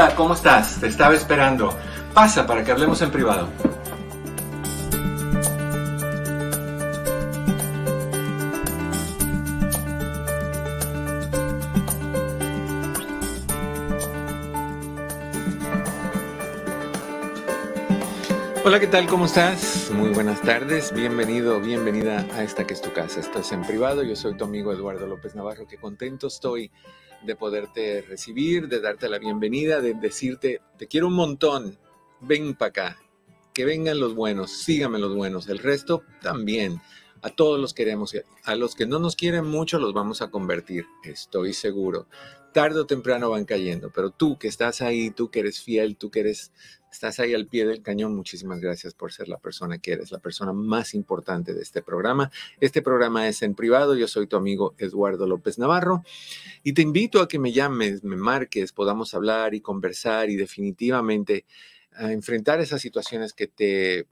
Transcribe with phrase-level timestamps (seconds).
[0.00, 0.80] Hola, ¿cómo estás?
[0.80, 1.76] Te estaba esperando.
[2.14, 3.50] Pasa para que hablemos en privado.
[18.64, 19.06] Hola, ¿qué tal?
[19.06, 19.90] ¿Cómo estás?
[19.92, 20.94] Muy buenas tardes.
[20.94, 23.20] Bienvenido, bienvenida a esta que es tu casa.
[23.20, 24.02] Estás en privado.
[24.02, 25.66] Yo soy tu amigo Eduardo López Navarro.
[25.66, 26.70] Qué contento estoy
[27.22, 31.78] de poderte recibir, de darte la bienvenida, de decirte, te quiero un montón,
[32.20, 32.98] ven para acá,
[33.52, 36.80] que vengan los buenos, síganme los buenos, el resto también.
[37.22, 38.14] A todos los queremos,
[38.44, 42.06] a los que no nos quieren mucho los vamos a convertir, estoy seguro.
[42.52, 46.10] Tarde o temprano van cayendo, pero tú que estás ahí, tú que eres fiel, tú
[46.10, 46.52] que eres
[46.90, 48.16] Estás ahí al pie del cañón.
[48.16, 52.32] Muchísimas gracias por ser la persona que eres, la persona más importante de este programa.
[52.60, 53.94] Este programa es en privado.
[53.94, 56.02] Yo soy tu amigo Eduardo López Navarro
[56.64, 61.46] y te invito a que me llames, me marques, podamos hablar y conversar y definitivamente
[61.92, 64.08] a enfrentar esas situaciones que te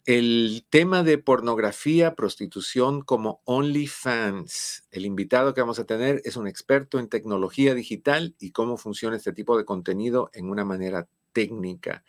[0.04, 4.86] El tema de pornografía, prostitución como OnlyFans.
[4.92, 9.16] El invitado que vamos a tener es un experto en tecnología digital y cómo funciona
[9.16, 12.04] este tipo de contenido en una manera técnica.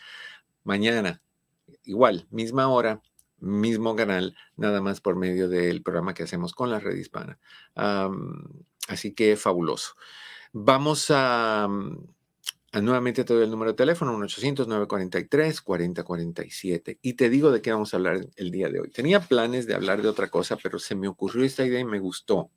[0.64, 1.24] Mañana,
[1.84, 3.02] igual, misma hora,
[3.40, 7.40] mismo canal, nada más por medio del programa que hacemos con la red hispana.
[8.88, 9.96] así que fabuloso.
[10.54, 11.68] Vamos a,
[12.82, 17.00] nuevamente te doy el número de teléfono, 1-800-943-4047.
[17.02, 18.90] Y te digo de qué vamos a hablar el día de hoy.
[18.90, 22.00] Tenía planes de hablar de otra cosa, pero se me ocurrió esta idea y me
[22.00, 22.50] gustó,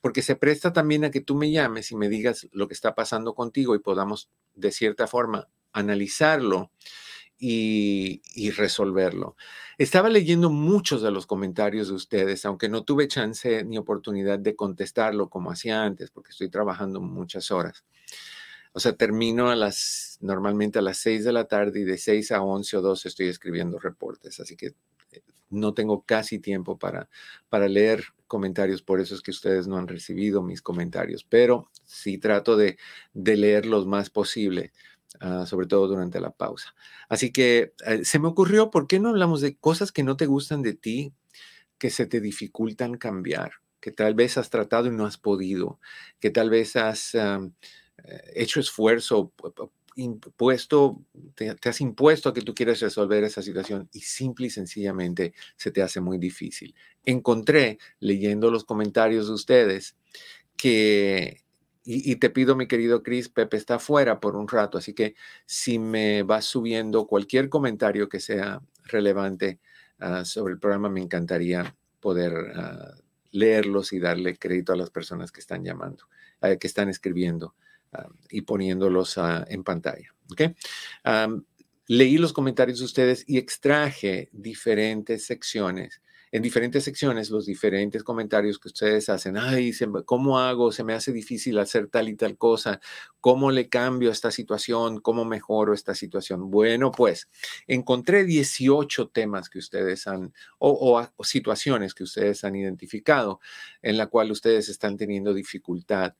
[0.00, 2.94] porque se presta también a que tú me llames y me digas lo que está
[2.94, 6.70] pasando contigo y podamos, de cierta forma, analizarlo
[7.44, 9.36] y, resolverlo.
[9.76, 14.54] Estaba leyendo muchos de los comentarios de ustedes, aunque no tuve chance ni oportunidad de
[14.54, 17.84] contestarlo como hacía antes, porque estoy trabajando muchas horas.
[18.72, 22.30] O sea, termino a las, normalmente a las 6 de la tarde y de 6
[22.30, 24.74] a 11 o 12 estoy escribiendo reportes, así que
[25.10, 27.08] eh, no tengo casi tiempo para,
[27.48, 32.18] para leer comentarios, por eso es que ustedes no han recibido mis comentarios, pero sí
[32.18, 32.78] trato de,
[33.12, 34.72] de leer los más posible
[35.20, 36.74] Ah, sobre todo durante la pausa.
[37.08, 40.26] Así que eh, se me ocurrió, ¿por qué no hablamos de cosas que no te
[40.26, 41.12] gustan de ti,
[41.78, 43.52] que se te dificultan cambiar?
[43.82, 45.80] que tal vez has tratado y no has podido,
[46.20, 47.50] que tal vez has eh,
[48.32, 49.32] hecho esfuerzo,
[49.96, 51.02] impuesto,
[51.34, 55.72] te, has impuesto a que tú quieres resolver esa situación y simple y sencillamente se
[55.72, 56.74] te hace muy difícil.
[57.04, 59.96] Encontré, leyendo los comentarios de ustedes,
[60.56, 61.42] que,
[61.84, 65.78] y, te pido, mi querido Chris, Pepe está fuera por un rato, así que si
[65.78, 69.58] me vas subiendo cualquier comentario que sea relevante
[69.98, 73.00] ah, sobre el programa, me encantaría poder uh,
[73.32, 76.04] leerlos y darle crédito a las personas que están llamando,
[76.42, 77.54] eh, que están escribiendo
[77.92, 80.14] ah, y poniéndolos ah, en pantalla.
[80.30, 80.54] ¿okay?
[81.88, 86.01] leí los comentarios de ustedes y extraje diferentes secciones
[86.32, 89.36] en diferentes secciones los diferentes comentarios que ustedes hacen.
[89.36, 89.72] Ay,
[90.06, 90.72] ¿cómo hago?
[90.72, 92.80] Se me hace difícil hacer tal y tal cosa.
[93.20, 95.00] ¿Cómo le cambio esta situación?
[95.00, 96.50] ¿Cómo mejoro esta situación?
[96.50, 97.28] Bueno, pues
[97.66, 103.40] encontré 18 temas que ustedes han, o, situaciones que ustedes han identificado
[103.82, 106.14] en la cual ustedes están teniendo dificultad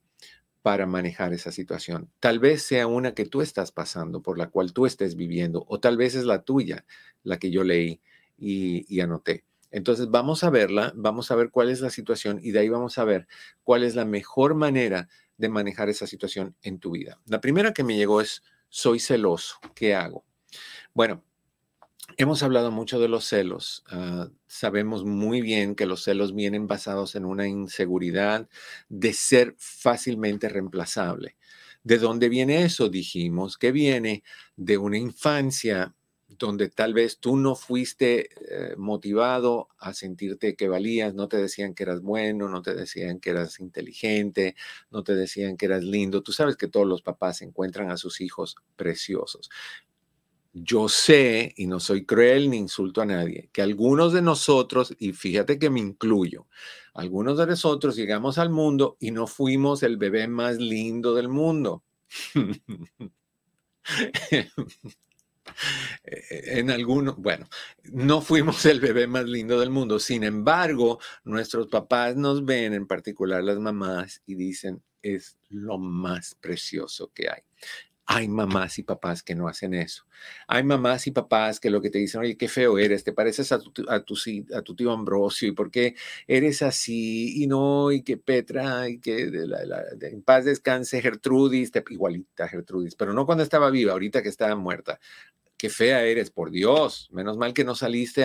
[0.60, 2.10] para manejar esa situación.
[2.20, 5.80] Tal vez sea una que tú estás pasando, por la cual tú estés viviendo, o
[5.80, 6.84] tal vez es la tuya,
[7.24, 8.00] la que yo leí
[8.36, 9.44] y anoté.
[9.72, 12.98] Entonces vamos a verla, vamos a ver cuál es la situación y de ahí vamos
[12.98, 13.26] a ver
[13.64, 15.08] cuál es la mejor manera
[15.38, 17.20] de manejar esa situación en tu vida.
[17.26, 20.24] La primera que me llegó es, soy celoso, ¿qué hago?
[20.94, 21.24] Bueno,
[22.16, 23.82] hemos hablado mucho de los celos.
[23.88, 28.48] Ah, sabemos muy bien que los celos vienen basados en una inseguridad
[28.88, 31.36] de ser fácilmente reemplazable.
[31.82, 32.88] ¿De dónde viene eso?
[32.88, 34.22] Dijimos que viene
[34.56, 35.94] de una infancia
[36.38, 38.28] donde tal vez tú no fuiste
[38.72, 43.20] eh, motivado a sentirte que valías, no te decían que eras bueno, no te decían
[43.20, 44.54] que eras inteligente,
[44.90, 46.22] no te decían que eras lindo.
[46.22, 49.50] Tú sabes que todos los papás encuentran a sus hijos preciosos.
[50.54, 55.12] Yo sé, y no soy cruel ni insulto a nadie, que algunos de nosotros, y
[55.12, 56.46] fíjate que me incluyo,
[56.92, 61.82] algunos de nosotros llegamos al mundo y no fuimos el bebé más lindo del mundo.
[66.04, 67.48] En alguno, bueno,
[67.84, 69.98] no fuimos el bebé más lindo del mundo.
[69.98, 76.36] Sin embargo, nuestros papás nos ven, en particular las mamás, y dicen, es lo más
[76.40, 77.42] precioso que hay.
[78.04, 80.04] Hay mamás y papás que no hacen eso.
[80.48, 83.52] Hay mamás y papás que lo que te dicen, oye, qué feo eres, te pareces
[83.52, 85.94] a tu, tío Ambrosio, y por qué
[86.26, 89.30] eres así, y no, y que Petra, y que
[90.02, 94.56] en paz descanse Gertrudis, te, igualita Gertrudis, pero no cuando estaba viva, ahorita que estaba
[94.56, 94.98] muerta.
[95.62, 98.24] Qué fea eres, por Dios, menos mal que no saliste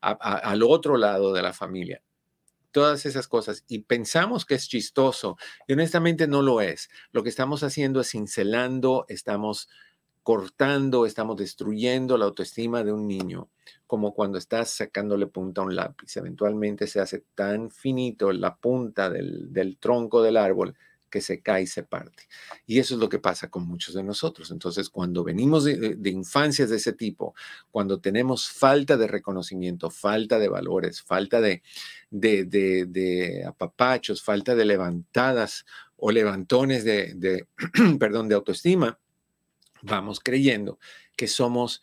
[0.00, 2.02] al otro lado de la familia
[2.70, 6.88] todas esas cosas y pensamos que es chistoso y honestamente no lo es.
[7.12, 9.68] Lo que estamos haciendo es cincelando, estamos
[10.22, 13.50] cortando, estamos destruyendo la autoestima de un niño,
[13.86, 16.16] como cuando estás sacándole punta a un lápiz.
[16.16, 20.74] Eventualmente se hace tan finito la punta del tronco del árbol
[21.08, 22.28] que se cae y se parte.
[22.66, 24.50] Y eso es lo que pasa con muchos de nosotros.
[24.50, 27.34] Entonces, cuando venimos de, infancias de ese tipo,
[27.70, 31.62] cuando tenemos falta de reconocimiento, falta de valores, falta de,
[32.10, 35.64] de, de apapachos, falta de levantadas
[35.98, 37.46] o levantones de,
[37.98, 38.98] perdón, de autoestima,
[39.82, 40.78] vamos creyendo
[41.16, 41.82] que somos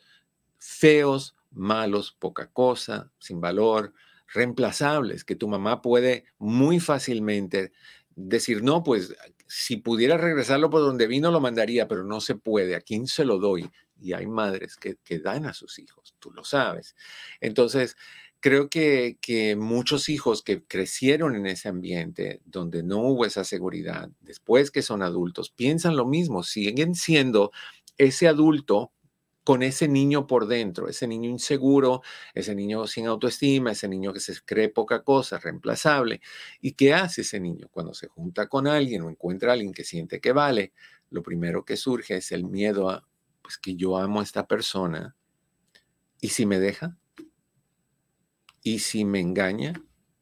[0.58, 3.94] feos, malos, poca cosa, sin valor,
[4.34, 7.72] reemplazables, que tu mamá puede muy fácilmente
[8.15, 9.15] decir, no, pues
[9.48, 12.75] si pudiera regresarlo por donde vino, lo mandaría, pero no se puede.
[12.75, 13.69] ¿A quién se lo doy?
[14.01, 16.95] Y hay madres que, que dan a sus hijos, tú lo sabes.
[17.41, 17.95] Entonces,
[18.39, 24.10] creo que, que muchos hijos que crecieron en ese ambiente donde no hubo esa seguridad,
[24.22, 27.51] después que son adultos, piensan lo mismo, siguen siendo
[27.98, 28.91] ese adulto
[29.46, 32.02] con ese niño por dentro, ese niño inseguro,
[32.34, 36.20] ese niño sin autoestima, ese niño que se cree poca cosa, reemplazable.
[36.62, 39.84] ¿Y qué hace ese niño cuando se junta con alguien o encuentra a alguien que
[39.84, 40.74] siente que vale?
[41.12, 43.08] Lo primero que surge es el miedo a,
[43.44, 45.16] pues que yo amo a esta persona.
[46.20, 46.98] ¿Y si me deja?
[48.64, 49.74] ¿Y si me engaña?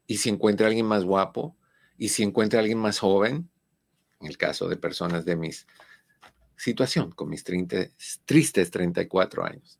[0.06, 1.56] ¿Y si encuentra a alguien más guapo?
[1.98, 3.50] ¿Y si encuentra a alguien más joven?
[4.20, 5.66] En el caso de personas de mis
[6.58, 9.80] situación con mis tristes 34 años.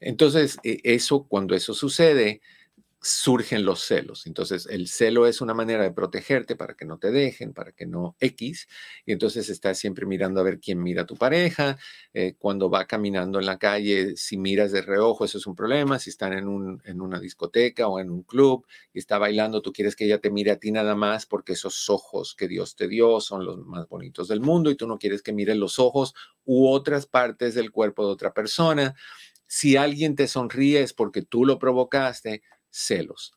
[0.00, 2.40] Entonces, e, eso, cuando eso sucede,
[3.06, 4.26] surgen los celos.
[4.26, 7.86] Entonces, el celo es una manera de protegerte para que no te dejen, para que
[7.86, 8.68] no X.
[9.04, 11.78] Y entonces estás siempre mirando a ver quién mira a tu pareja.
[12.12, 15.98] Eh, cuando va caminando en la calle, si miras de reojo, eso es un problema.
[15.98, 19.72] Si están en, un, en una discoteca o en un club y está bailando, tú
[19.72, 22.88] quieres que ella te mire a ti nada más porque esos ojos que Dios te
[22.88, 26.14] dio son los más bonitos del mundo y tú no quieres que mire los ojos
[26.44, 28.94] u otras partes del cuerpo de otra persona.
[29.48, 32.42] Si alguien te sonríe es porque tú lo provocaste
[32.76, 33.32] celos.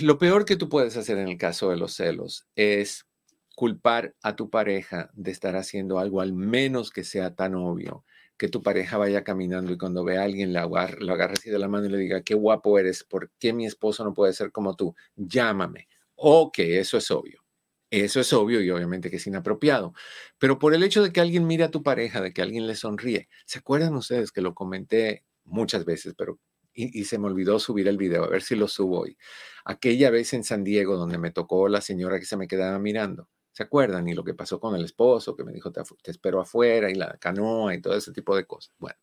[0.00, 3.06] Lo peor que tú puedes hacer en el caso de los celos es
[3.54, 8.04] culpar a tu pareja de estar haciendo algo al menos que sea tan obvio
[8.36, 11.48] que tu pareja vaya caminando y cuando ve a alguien lo agarre, lo agarre así
[11.50, 14.34] de la mano y le diga, qué guapo eres, ¿por qué mi esposo no puede
[14.34, 14.94] ser como tú?
[15.16, 15.88] Llámame.
[16.16, 17.42] Ok, eso es obvio.
[17.90, 19.94] Eso es obvio y obviamente que es inapropiado.
[20.38, 22.74] Pero por el hecho de que alguien mire a tu pareja, de que alguien le
[22.74, 26.38] sonríe, ¿se acuerdan ustedes que lo comenté muchas veces, pero
[26.76, 29.16] y, se me olvidó subir el video, a ver si lo subo hoy.
[29.64, 33.28] Aquella vez en San Diego donde me tocó la señora que se me quedaba mirando.
[33.52, 34.06] ¿Se acuerdan?
[34.06, 37.16] Y lo que pasó con el esposo, que me dijo, te, espero afuera, y la
[37.18, 38.74] canoa y todo ese tipo de cosas.
[38.78, 38.98] Bueno,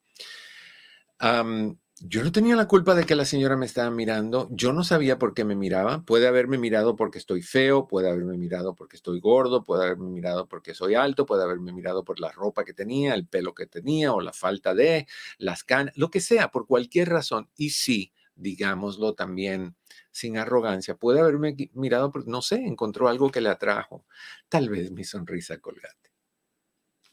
[2.06, 4.50] yo no tenía la culpa de que la señora me estaba mirando.
[4.52, 6.04] Yo no sabía por qué me miraba.
[6.04, 10.50] Puede haberme mirado porque estoy feo, puede haberme mirado porque estoy gordo, puede haberme mirado
[10.50, 14.12] porque soy alto, puede haberme mirado por la ropa que tenía, el pelo que tenía
[14.12, 15.08] o la falta de,
[15.38, 17.50] las canas, lo que sea, por cualquier razón.
[17.56, 19.78] Y sí, digámoslo también
[20.12, 24.06] sin arrogancia, puede haberme mirado porque, no sé, encontró algo que le atrajo.
[24.50, 26.12] Tal vez mi sonrisa colgate.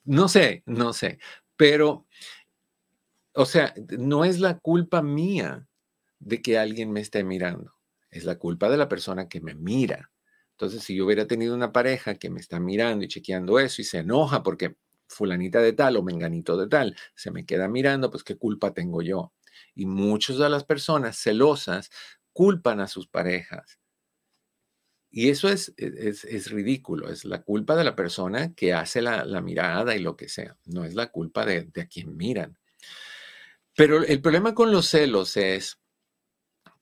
[0.05, 1.21] No sé, no sé.
[1.57, 2.07] Pero
[3.35, 5.69] o sea, no es la culpa mía
[6.19, 7.75] de que alguien me esté mirando,
[8.11, 10.11] es la culpa de la persona que me mira.
[10.53, 13.85] Entonces, si yo hubiera tenido una pareja que me está mirando y chequeando eso y
[13.85, 14.77] se enoja porque
[15.09, 19.03] fulanita de tal o menganito de tal se me queda mirando, pues qué culpa tengo
[19.03, 19.33] yo.
[19.75, 21.91] Y muchas de las personas celosas
[22.33, 23.81] culpan a sus parejas.
[25.11, 29.25] Y eso es, e, es, ridículo, es la culpa de la persona que hace la,
[29.41, 32.60] mirada y lo que sea, no es la culpa de, de a quien miran.
[33.81, 35.81] Pero el problema con los celos es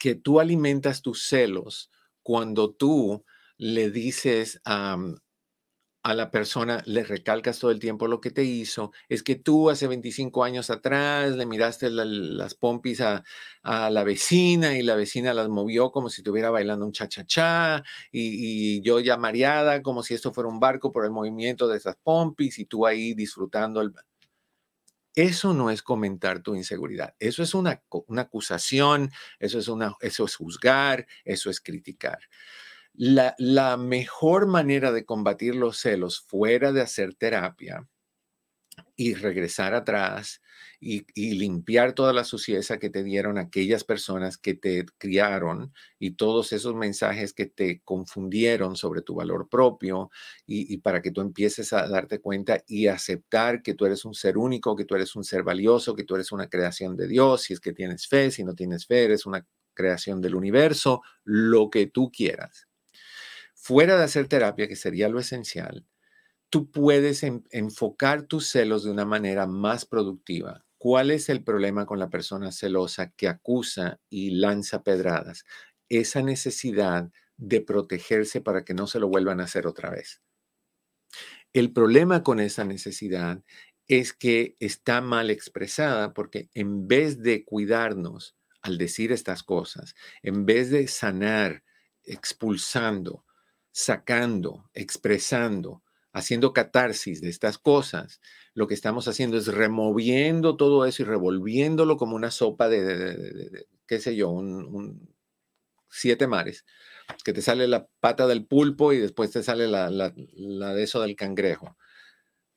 [0.00, 1.92] que tú alimentas tus celos
[2.24, 3.24] cuando tú
[3.56, 4.98] le dices a,
[6.02, 9.70] a la persona, le recalcas todo el tiempo lo que te hizo, es que tú
[9.70, 13.22] hace 25 años atrás le miraste las pompis a,
[13.62, 18.78] a, la vecina y la vecina las movió como si estuviera bailando un cha-cha-cha y,
[18.78, 21.94] y, yo ya mareada como si esto fuera un barco por el movimiento de esas
[22.02, 23.92] pompis y tú ahí disfrutando el...
[25.18, 27.16] Eso no es comentar tu inseguridad.
[27.18, 27.82] Eso es una,
[28.18, 29.10] acusación,
[29.40, 32.20] eso es, una, eso es juzgar, eso es criticar.
[32.92, 37.84] La, la mejor manera de combatir los celos fuera de hacer terapia
[38.94, 40.40] y regresar atrás
[40.80, 41.04] y,
[41.38, 46.74] limpiar toda la suciedad que te dieron aquellas personas que te criaron y todos esos
[46.74, 50.10] mensajes que te confundieron sobre tu valor propio
[50.46, 54.14] y, y, para que tú empieces a darte cuenta y aceptar que tú eres un
[54.14, 57.42] ser único, que tú eres un ser valioso, que tú eres una creación de Dios,
[57.42, 61.70] si es que tienes fe, si no tienes fe, eres una creación del universo, lo
[61.70, 62.68] que tú quieras.
[63.54, 65.86] Fuera de hacer terapia, que sería lo esencial,
[66.50, 70.64] tú puedes enfocar tus celos de una manera más productiva.
[70.78, 75.44] ¿Cuál es el problema con la persona celosa que acusa y lanza pedradas?
[75.88, 80.22] Esa necesidad de protegerse para que no se lo vuelvan a hacer otra vez.
[81.52, 83.42] El problema con esa necesidad
[83.86, 90.44] es que está mal expresada porque en vez de cuidarnos al decir estas cosas, en
[90.44, 91.64] vez de sanar,
[92.04, 93.24] expulsando,
[93.72, 98.20] sacando, expresando, haciendo catarsis de estas cosas,
[98.54, 104.00] lo que estamos haciendo es removiendo todo eso y revolviéndolo como una sopa de, qué
[104.00, 105.14] sé yo, un,
[105.90, 106.64] siete mares,
[107.24, 111.00] que te sale la pata del pulpo y después te sale la, la, de eso
[111.00, 111.76] del cangrejo.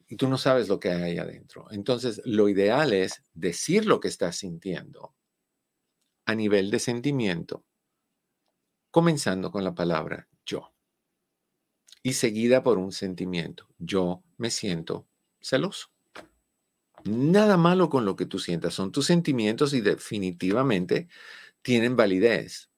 [0.08, 1.68] Y tú no sabes lo que hay ahí adentro.
[1.72, 5.16] Entonces, lo ideal es decir lo que estás sintiendo
[6.26, 7.64] a nivel de sentimiento,
[8.92, 10.28] comenzando con la palabra
[12.04, 13.68] y seguida por un sentimiento.
[13.78, 15.08] Yo me siento
[15.40, 15.88] celoso.
[17.04, 21.08] Nada malo con lo que tú sientas, son tus sentimientos y definitivamente
[21.62, 22.70] tienen validez.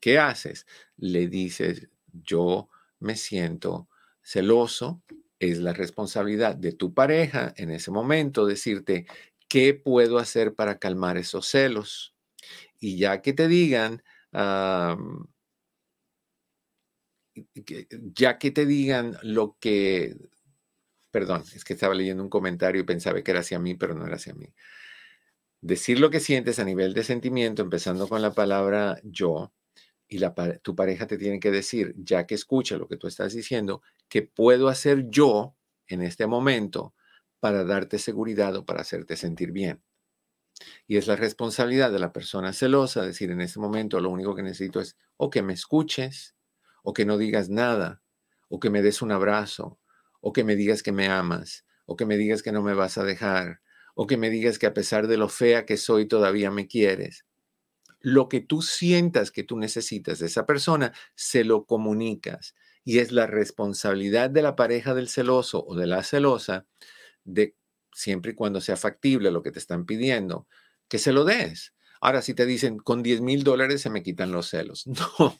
[0.00, 0.66] ¿Qué haces?
[0.96, 3.88] Le dices, yo me siento
[4.22, 5.02] celoso,
[5.38, 9.06] es la responsabilidad de tu pareja en ese momento decirte,
[9.48, 12.14] ¿qué puedo hacer para calmar esos celos?
[12.80, 14.02] Y ya que te digan,
[18.14, 20.16] ya que te digan lo que,
[21.10, 24.06] perdón, es que estaba leyendo un comentario y pensaba que era hacia mí, pero no
[24.06, 24.52] era hacia mí.
[25.60, 29.52] Decir lo que sientes a nivel de sentimiento, empezando con la palabra yo,
[30.08, 33.32] y la, tu pareja te tiene que decir, ya que escucha lo que tú estás
[33.32, 36.94] diciendo, ¿qué puedo hacer yo en este momento
[37.40, 39.82] para darte seguridad o para hacerte sentir bien?
[40.86, 44.42] Y es la responsabilidad de la persona celosa decir en este momento lo único que
[44.42, 46.34] necesito es o que me escuches
[46.82, 48.02] o que no digas nada,
[48.48, 49.78] o que me des un abrazo,
[50.20, 52.98] o que me digas que me amas, o que me digas que no me vas
[52.98, 53.60] a dejar,
[53.94, 57.24] o que me digas que a pesar de lo fea que soy todavía me quieres.
[58.00, 62.54] lo que tú sientas que tú necesitas de esa persona, se lo comunicas.
[62.84, 66.66] Y es la responsabilidad de la pareja del celoso o de la celosa
[67.24, 67.56] de
[67.92, 70.48] siempre y cuando sea factible lo que te están pidiendo,
[70.88, 71.74] que se lo des.
[72.04, 74.86] Ahora, si te dicen, con 10 mil dólares se me quitan los celos.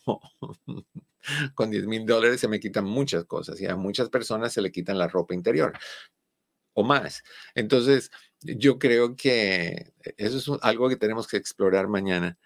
[0.09, 0.21] No,
[1.54, 4.73] con 10 mil dólares se me quitan muchas cosas y a muchas personas se le
[4.73, 5.73] quitan la ropa interior
[6.75, 7.22] o más.
[7.55, 12.38] Entonces, yo creo que eso es algo que tenemos que explorar mañana.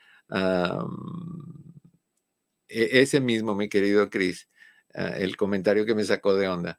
[2.69, 4.49] E, ese mismo, mi querido Chris,
[4.95, 6.79] ah, el comentario que me sacó de onda.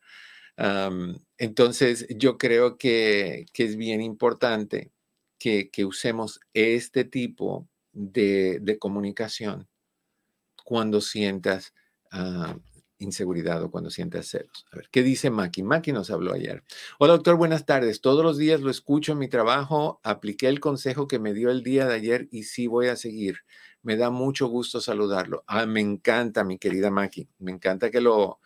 [1.38, 4.92] entonces, yo creo que, es bien importante
[5.38, 9.68] que, usemos este tipo de, comunicación
[10.64, 11.74] cuando sientas
[12.12, 12.58] ah,
[13.00, 14.66] inseguridad o cuando sientas celos.
[14.72, 15.64] A ver, ¿qué dice Maki?
[15.64, 16.64] Maki nos habló ayer.
[17.00, 18.02] Hola, doctor, buenas tardes.
[18.02, 20.00] Todos los días lo escucho en mi trabajo.
[20.04, 23.40] Apliqué el consejo que me dio el día de ayer y sí voy a seguir.
[23.84, 25.44] Me da mucho gusto saludarlo.
[25.48, 27.30] Ah, me encanta, mi querida Maki.
[27.40, 28.40] Me encanta que lo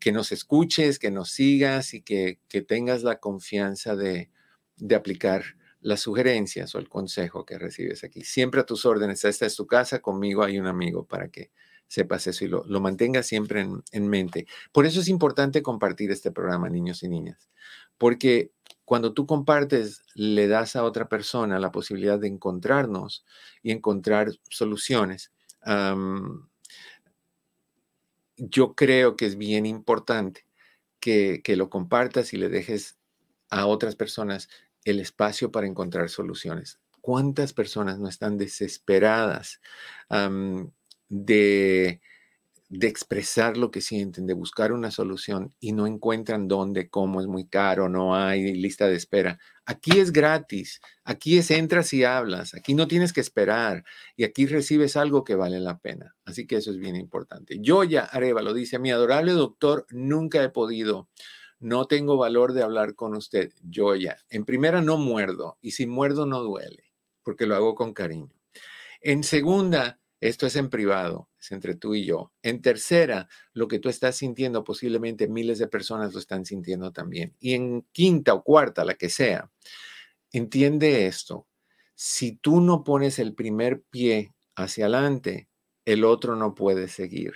[0.00, 4.30] que nos escuches, que nos sigas y que, que tengas la confianza de,
[4.76, 8.24] de aplicar las sugerencias o el consejo que recibes aquí.
[8.24, 9.24] Siempre a tus órdenes.
[9.24, 11.50] Esta es tu casa, conmigo hay un amigo para que
[11.88, 14.46] sepas eso y lo, lo mantengas siempre en, en, mente.
[14.72, 17.48] Por eso es importante compartir este programa, niños y niñas,
[17.96, 18.50] porque
[18.86, 23.26] cuando tú compartes, le das a otra persona la posibilidad de encontrarnos
[23.60, 25.32] y encontrar soluciones.
[28.36, 30.46] yo creo que es bien importante
[31.00, 32.96] que, que, lo compartas y le dejes
[33.50, 34.48] a otras personas
[34.86, 36.78] el espacio para encontrar soluciones.
[37.00, 39.60] ¿Cuántas personas no están desesperadas
[41.08, 42.00] de,
[42.68, 47.26] de expresar lo que sienten, de buscar una solución y no encuentran dónde, cómo es
[47.26, 49.38] muy caro, no hay lista de espera.
[49.64, 53.84] Aquí es gratis, aquí es entras y hablas, aquí no tienes que esperar
[54.16, 56.14] y aquí recibes algo que vale la pena.
[56.24, 57.58] Así que eso es bien importante.
[57.60, 61.08] Yo ya, Areva lo dice, mi adorable doctor, nunca he podido.
[61.58, 63.52] No tengo valor de hablar con usted.
[63.62, 64.18] Yo ya.
[64.28, 66.92] En primera, no muerdo y si muerdo no duele,
[67.22, 68.34] porque lo hago con cariño.
[69.00, 72.32] En segunda, esto es en privado, es entre tú y yo.
[72.42, 77.34] En tercera, lo que tú estás sintiendo, posiblemente miles de personas lo están sintiendo también.
[77.38, 79.50] Y en quinta o cuarta, la que sea,
[80.32, 81.46] entiende esto.
[81.94, 85.48] Si tú no pones el primer pie hacia adelante,
[85.84, 87.34] el otro no puede seguir.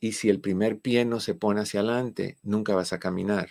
[0.00, 3.48] Y si el primer pie no se pone hacia adelante, nunca vas a caminar.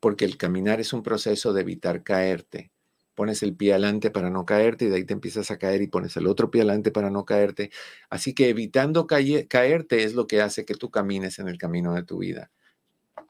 [0.00, 2.72] Porque el caminar es un proceso de evitar caerte
[3.14, 5.86] pones el pie adelante para no caerte y de ahí te empiezas a caer y
[5.86, 7.70] pones el otro pie adelante para no caerte.
[8.10, 12.02] Así que evitando caerte es lo que hace que tú camines en el camino de
[12.02, 12.50] tu vida.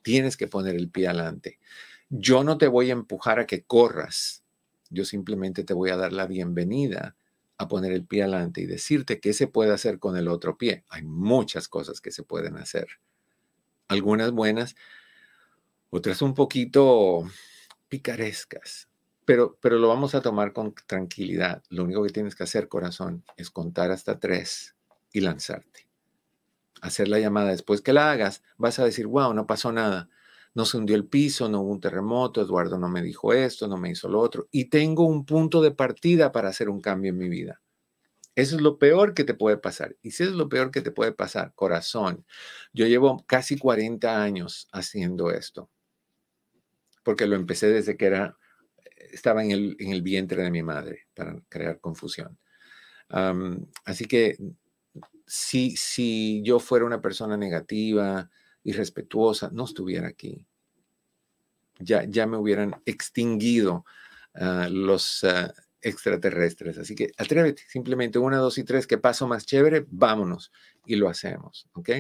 [0.03, 1.59] Tienes que poner el pie adelante.
[2.09, 4.43] Yo no te voy a empujar a que corras.
[4.91, 7.17] Yo simplemente te voy a dar la bienvenida
[7.59, 10.85] a poner el pie adelante y decirte qué se puede hacer con el otro pie.
[10.89, 12.89] Hay muchas cosas que se pueden hacer.
[13.89, 14.75] Algunas buenas,
[15.91, 17.29] otras un poquito
[17.89, 18.89] picarescas
[19.25, 21.63] pero, pero lo vamos a tomar con tranquilidad.
[21.71, 24.77] Lo único que tienes que hacer, corazón, es contar hasta tres
[25.13, 25.89] y lanzarte.
[26.83, 27.51] Hacer la llamada.
[27.51, 30.11] Después que la hagas, vas a decir, wow, no pasó nada.
[30.55, 33.77] No se hundió el piso, no hubo un terremoto, Eduardo no me dijo esto, no
[33.77, 34.49] me hizo lo otro.
[34.51, 37.61] Y tengo un punto de partida para hacer un cambio en mi vida.
[38.37, 39.97] Eso es lo peor que te puede pasar.
[40.03, 42.25] Y si es lo peor que te puede pasar, corazón,
[42.73, 45.71] yo llevo casi 40 años haciendo esto,
[47.03, 48.37] porque lo empecé desde que era
[49.15, 52.39] estaba en el, en el vientre de mi madre para crear confusión.
[53.85, 54.37] así que
[55.27, 58.31] si, si yo fuera una persona negativa,
[58.65, 60.47] irrespetuosa, no estuviera aquí.
[61.79, 63.85] Ya, ya me hubieran extinguido
[64.35, 66.79] ah, los ah, extraterrestres.
[66.79, 70.51] Así que atrévete, simplemente una, dos y tres, que paso más chévere, vámonos
[70.85, 71.69] y lo hacemos.
[71.75, 71.91] ¿Ok?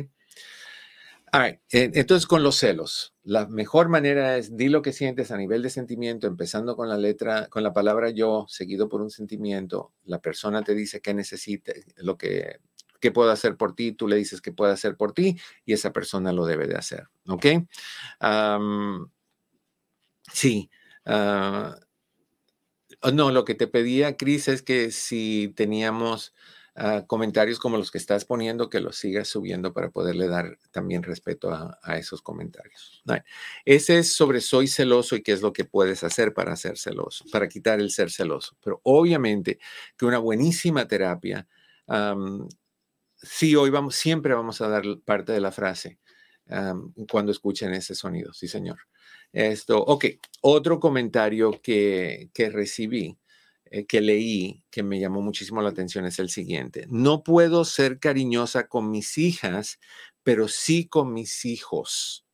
[1.70, 5.70] entonces con los celos, la mejor manera es di lo que sientes a nivel de
[5.70, 9.92] sentimiento, empezando con la letra, con la palabra yo, seguido por un sentimiento.
[10.04, 12.60] La persona te dice qué necesita, lo que,
[13.04, 15.92] qué puedo hacer por ti, tú le dices qué puede hacer por ti y esa
[15.92, 17.06] persona lo debe de hacer.
[17.28, 17.44] ¿Ok?
[20.32, 20.70] sí.
[21.04, 21.76] Ah,
[23.12, 26.32] no, lo que te pedía, Cris, es que si teníamos
[27.06, 31.52] comentarios como los que estás poniendo, que los sigas subiendo para poderle dar también respeto
[31.52, 33.02] a, esos comentarios.
[33.66, 37.26] Ese es sobre soy celoso y qué es lo que puedes hacer para ser celoso,
[37.30, 38.56] para quitar el ser celoso.
[38.64, 39.58] Pero obviamente
[39.98, 41.46] que una buenísima terapia,
[43.24, 45.98] sí, hoy vamos, siempre vamos a dar parte de la frase
[47.10, 48.78] cuando escuchen ese sonido, sí, señor.
[49.32, 50.04] Esto, ok,
[50.42, 53.18] otro comentario que, que recibí
[53.74, 56.86] eh, que leí que me llamó muchísimo la atención es el siguiente.
[56.90, 59.80] No puedo ser cariñosa con mis hijas,
[60.22, 62.24] pero sí con mis hijos.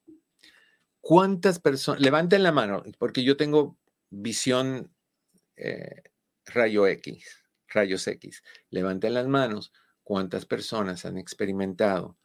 [1.01, 2.03] ¿Cuántas personas?
[2.03, 3.79] Levanten la mano, porque yo tengo
[4.11, 4.93] visión
[5.57, 6.03] eh,
[6.45, 7.25] rayo X,
[7.69, 8.43] rayos X.
[8.69, 9.73] Levanten las manos.
[10.11, 12.19] ¿Cuántas personas han experimentado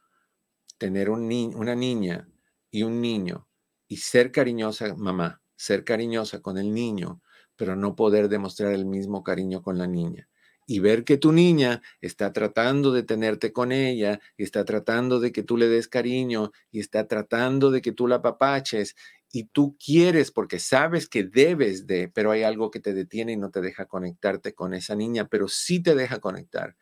[0.80, 2.28] tener un una niña
[2.72, 3.48] y un niño
[3.88, 7.22] y ser cariñosa, mamá, ser cariñosa con el niño,
[7.56, 10.28] pero no poder demostrar el mismo cariño con la niña?
[10.66, 15.32] y ver que tu niña está tratando de tenerte con ella, y está tratando de
[15.32, 18.96] que tú le des cariño, y está tratando de que tú la papaches,
[19.32, 23.38] y tú quieres porque sabes que debes de, pero hay algo que te detiene y
[23.38, 26.76] no te deja conectarte con esa niña, pero sí te deja conectar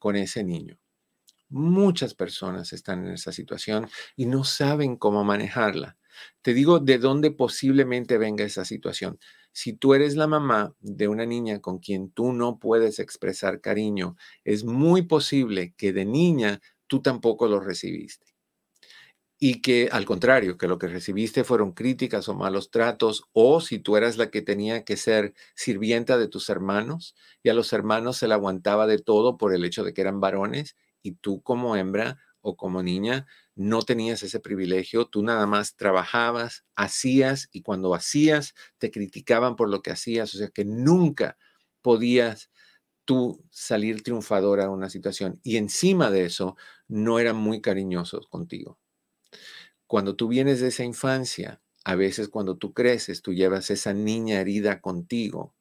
[0.00, 0.80] con ese niño.
[1.50, 5.98] Muchas personas están en esa situación y no saben cómo manejarla.
[6.42, 9.18] Te digo de dónde posiblemente venga esa situación.
[9.52, 14.16] Si tú eres la mamá de una niña con quien tú no puedes expresar cariño,
[14.44, 18.29] es muy posible que de niña tú tampoco lo recibiste.
[19.42, 23.78] Y que al contrario, que lo que recibiste fueron críticas o malos tratos, o si
[23.78, 28.18] tú eras la que tenía que ser sirvienta de tus hermanos y a los hermanos
[28.18, 31.74] se la aguantaba de todo por el hecho de que eran varones y tú como
[31.74, 37.94] hembra o como niña no tenías ese privilegio, tú nada más trabajabas, hacías y cuando
[37.94, 41.38] hacías te criticaban por lo que hacías, o sea que nunca
[41.80, 42.50] podías
[43.06, 46.56] tú salir triunfadora de una situación y encima de eso
[46.88, 48.78] no eran muy cariñosos contigo.
[49.90, 54.40] Cuando tú vienes de esa infancia, a veces cuando tú creces, tú llevas esa niña
[54.40, 55.56] herida contigo,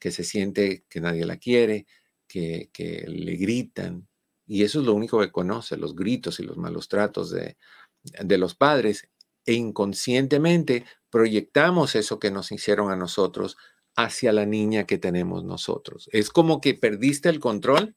[0.00, 1.86] que se siente que nadie la quiere,
[2.26, 4.08] que, que le gritan,
[4.48, 7.56] y eso es lo único que conoce, los gritos y los malos tratos de,
[8.02, 9.08] de los padres.
[9.46, 13.56] E inconscientemente proyectamos eso que nos hicieron a nosotros
[13.94, 16.10] hacia la niña que tenemos nosotros.
[16.10, 17.94] Es como que perdiste el control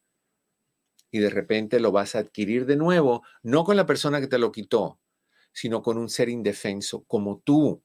[1.10, 4.38] y de repente lo vas a adquirir de nuevo, no con la persona que te
[4.38, 5.01] lo quitó,
[5.52, 7.84] sino con un ser indefenso como tú.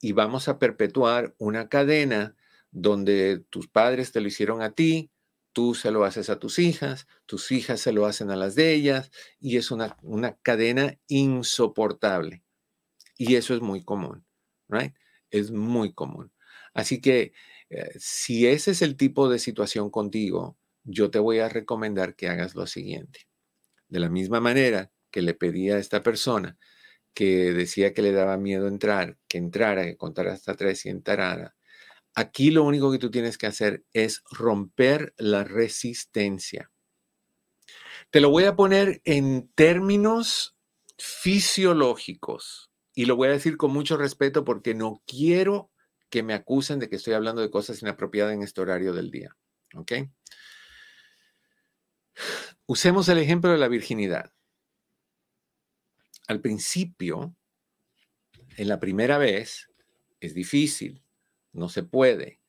[0.00, 2.36] Y vamos a perpetuar una cadena
[2.70, 5.10] donde tus padres te lo hicieron a ti,
[5.52, 8.72] tú se lo haces a tus hijas, tus hijas se lo hacen a las de
[8.72, 12.42] ellas, y es una, una cadena insoportable.
[13.16, 14.24] Y eso es muy común,
[14.68, 14.94] ¿right?
[15.30, 16.32] Es muy común.
[16.74, 17.32] Así que
[17.70, 22.28] eh, si ese es el tipo de situación contigo, yo te voy a recomendar que
[22.28, 23.28] hagas lo siguiente.
[23.88, 26.58] De la misma manera que le pedí a esta persona
[27.14, 31.54] que decía que le daba miedo entrar, que entrara, que contara hasta tres y entrara,
[32.14, 36.70] Aquí lo único que tú tienes que hacer es romper la resistencia.
[38.10, 40.56] Te lo voy a poner en términos
[40.98, 45.70] fisiológicos y lo voy a decir con mucho respeto porque no quiero
[46.10, 49.34] que me acusen de que estoy hablando de cosas inapropiadas en este horario del día.
[52.66, 54.34] Usemos el ejemplo de la virginidad.
[56.28, 57.36] Al principio,
[58.56, 59.70] en la primera vez,
[60.20, 61.02] es difícil
[61.52, 62.40] no se puede,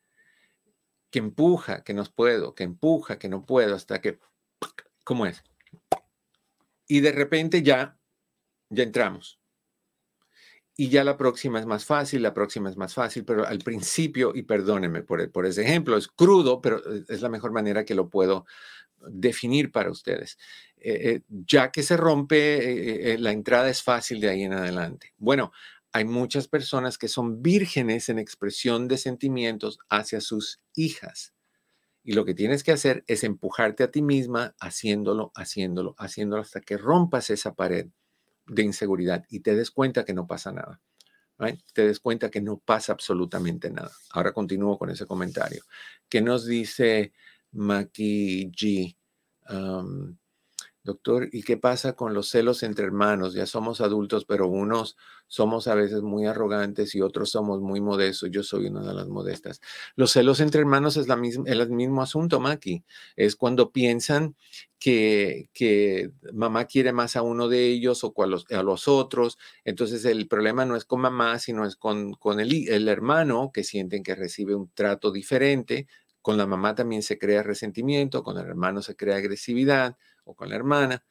[1.10, 4.18] que empuja, que no puedo, que empuja, que no puedo, hasta que,
[5.04, 5.44] ¿cómo es?
[6.86, 7.98] Y de repente ya,
[8.70, 9.40] ya entramos.
[10.76, 14.32] Y ya la próxima es más fácil, la próxima es más fácil, pero al principio,
[14.34, 18.08] y perdónenme por, por ese ejemplo, es crudo, pero es la mejor manera que lo
[18.10, 18.44] puedo
[19.08, 20.38] definir para ustedes.
[20.76, 25.14] Eh, eh, ya que se rompe, eh, la entrada es fácil de ahí en adelante.
[25.16, 25.52] Bueno,
[25.92, 31.34] hay muchas personas que son vírgenes en expresión de sentimientos hacia sus hijas.
[32.02, 36.60] Y lo que tienes que hacer es empujarte a ti misma haciéndolo, haciéndolo, haciéndolo hasta
[36.60, 37.88] que rompas esa pared
[38.46, 40.80] de inseguridad y te des cuenta que no pasa nada.
[41.72, 43.90] Te des cuenta que no pasa absolutamente nada.
[44.12, 45.64] Ahora continúo con ese comentario.
[46.08, 47.12] ¿Qué nos dice
[47.52, 48.96] Maki G?
[50.82, 53.32] Doctor, ¿y qué pasa con los celos entre hermanos?
[53.32, 54.96] Ya somos adultos, pero unos
[55.34, 58.30] somos a veces muy arrogantes y otros somos muy modestos.
[58.30, 59.60] Yo soy una de las modestas.
[59.96, 62.84] Los celos entre hermanos es, la el mismo asunto, Maki.
[63.16, 64.36] Es cuando piensan
[64.78, 69.36] que, que, mamá quiere más a uno de ellos o a los, otros.
[69.64, 74.14] Entonces el problema no es con mamá, sino es con, el hermano que sienten que
[74.14, 75.88] recibe un trato diferente.
[76.22, 80.48] Con la mamá también se crea resentimiento, con el hermano se crea agresividad o con
[80.48, 81.04] la hermana,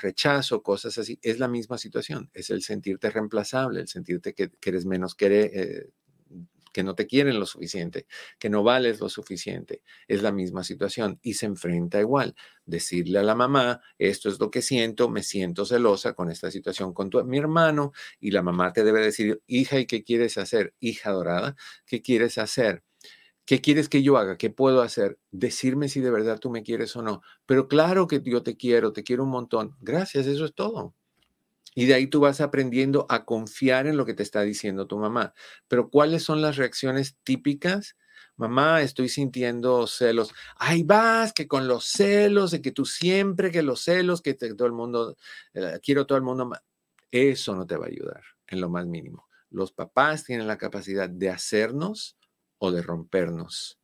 [0.00, 1.18] rechazo, cosas así.
[1.22, 5.90] Es la misma situación, es el sentirte reemplazable, el sentirte que, eres menos que, eh,
[6.76, 8.06] que no te quieren lo suficiente,
[8.38, 9.82] que no vales lo suficiente.
[10.08, 12.34] Es la misma situación y se enfrenta igual.
[12.66, 16.92] Decirle a la mamá, esto es lo que siento, me siento celosa con esta situación
[16.92, 20.74] con tu, mi hermano y la mamá te debe decir, hija, ¿y qué quieres hacer?
[20.78, 22.82] Hija dorada, ¿qué quieres hacer?
[23.46, 24.36] ¿Qué quieres que yo haga?
[24.36, 25.20] ¿Qué puedo hacer?
[25.30, 27.22] Decirme si de verdad tú me quieres o no.
[27.46, 29.76] Pero claro que yo te quiero, te quiero un montón.
[29.80, 30.96] Gracias, eso es todo.
[31.76, 34.98] Y de ahí tú vas aprendiendo a confiar en lo que te está diciendo tu
[34.98, 35.32] mamá.
[35.68, 37.96] Pero ¿cuáles son las reacciones típicas?
[38.36, 40.34] Mamá, estoy sintiendo celos.
[40.56, 44.66] Ahí vas, que con los celos, de que tú siempre, que los celos, que todo
[44.66, 45.16] el mundo,
[45.54, 46.50] eh, quiero todo el mundo.
[47.12, 49.28] Eso no te va a ayudar en lo más mínimo.
[49.50, 52.16] Los papás tienen la capacidad de hacernos
[52.58, 53.78] o de rompernos.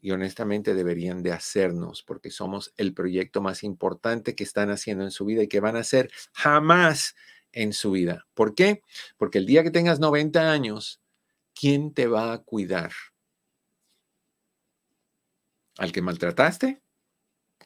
[0.00, 5.12] Y honestamente deberían de hacernos porque somos el proyecto más importante que están haciendo en
[5.12, 7.14] su vida y que van a hacer jamás
[7.52, 8.26] en su vida.
[8.34, 8.82] ¿Por qué?
[9.16, 11.00] Porque el día que tengas 90 años,
[11.54, 12.92] ¿quién te va a cuidar?
[15.78, 16.82] ¿Al que maltrataste?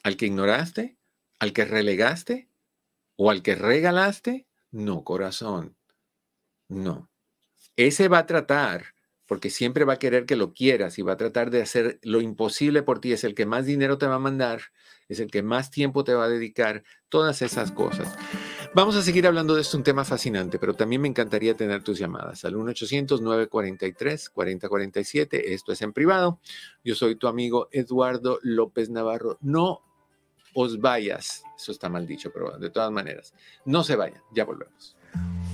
[0.03, 0.97] ¿Al que ignoraste?
[1.39, 2.49] ¿Al que relegaste?
[3.15, 4.47] ¿O al que regalaste?
[4.71, 5.75] No, corazón.
[6.67, 7.09] No.
[7.75, 8.96] Ese va a tratar
[9.27, 12.21] porque siempre va a querer que lo quieras y va a tratar de hacer lo
[12.21, 13.11] imposible por ti.
[13.11, 14.61] Es el que más dinero te va a mandar,
[15.09, 18.15] es el que más tiempo te va a dedicar, todas esas cosas.
[18.73, 21.97] Vamos a seguir hablando de esto, un tema fascinante, pero también me encantaría tener tus
[21.97, 25.41] llamadas al 1-800-943-4047.
[25.45, 26.39] Esto es en privado.
[26.83, 29.37] Yo soy tu amigo Eduardo López Navarro.
[29.41, 29.81] No
[30.53, 31.43] os vayas.
[31.57, 33.33] Eso está mal dicho, pero de todas maneras,
[33.65, 34.21] no se vayan.
[34.33, 34.95] Ya volvemos.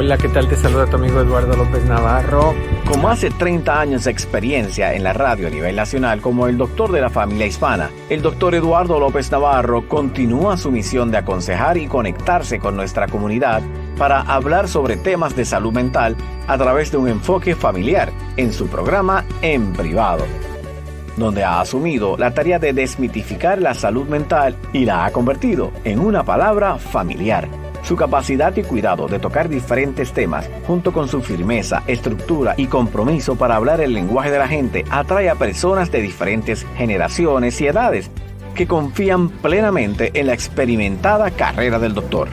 [0.00, 0.46] Hola, ¿qué tal?
[0.46, 2.54] Te saluda tu amigo Eduardo López Navarro.
[3.02, 6.92] Más de 30 años de experiencia en la radio a nivel nacional como el doctor
[6.92, 11.88] de la familia hispana, el doctor Eduardo López Navarro continúa su misión de aconsejar y
[11.88, 13.60] conectarse con nuestra comunidad
[13.96, 18.68] para hablar sobre temas de salud mental a través de un enfoque familiar en su
[18.68, 20.24] programa En Privado
[21.16, 25.98] donde ha asumido la tarea de desmitificar la salud mental y la ha convertido en
[25.98, 27.48] una palabra familiar
[27.82, 33.36] su capacidad y cuidado de tocar diferentes temas, junto con su firmeza, estructura y compromiso
[33.36, 38.10] para hablar el lenguaje de la gente, atrae a personas de diferentes generaciones y edades
[38.54, 42.28] que confían plenamente en la experimentada carrera del doctor.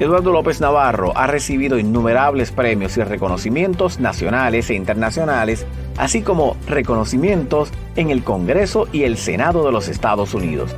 [0.00, 5.66] Eduardo López Navarro ha recibido innumerables premios y reconocimientos nacionales e internacionales,
[5.98, 10.74] así como reconocimientos en el Congreso y el Senado de los Estados Unidos.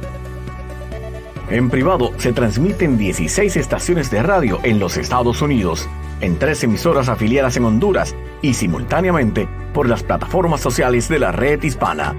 [1.53, 5.87] En privado se transmiten 16 estaciones de radio en los Estados Unidos,
[6.23, 11.63] en tres emisoras afiliadas en Honduras y simultáneamente por las plataformas sociales de la red
[11.63, 12.17] hispana.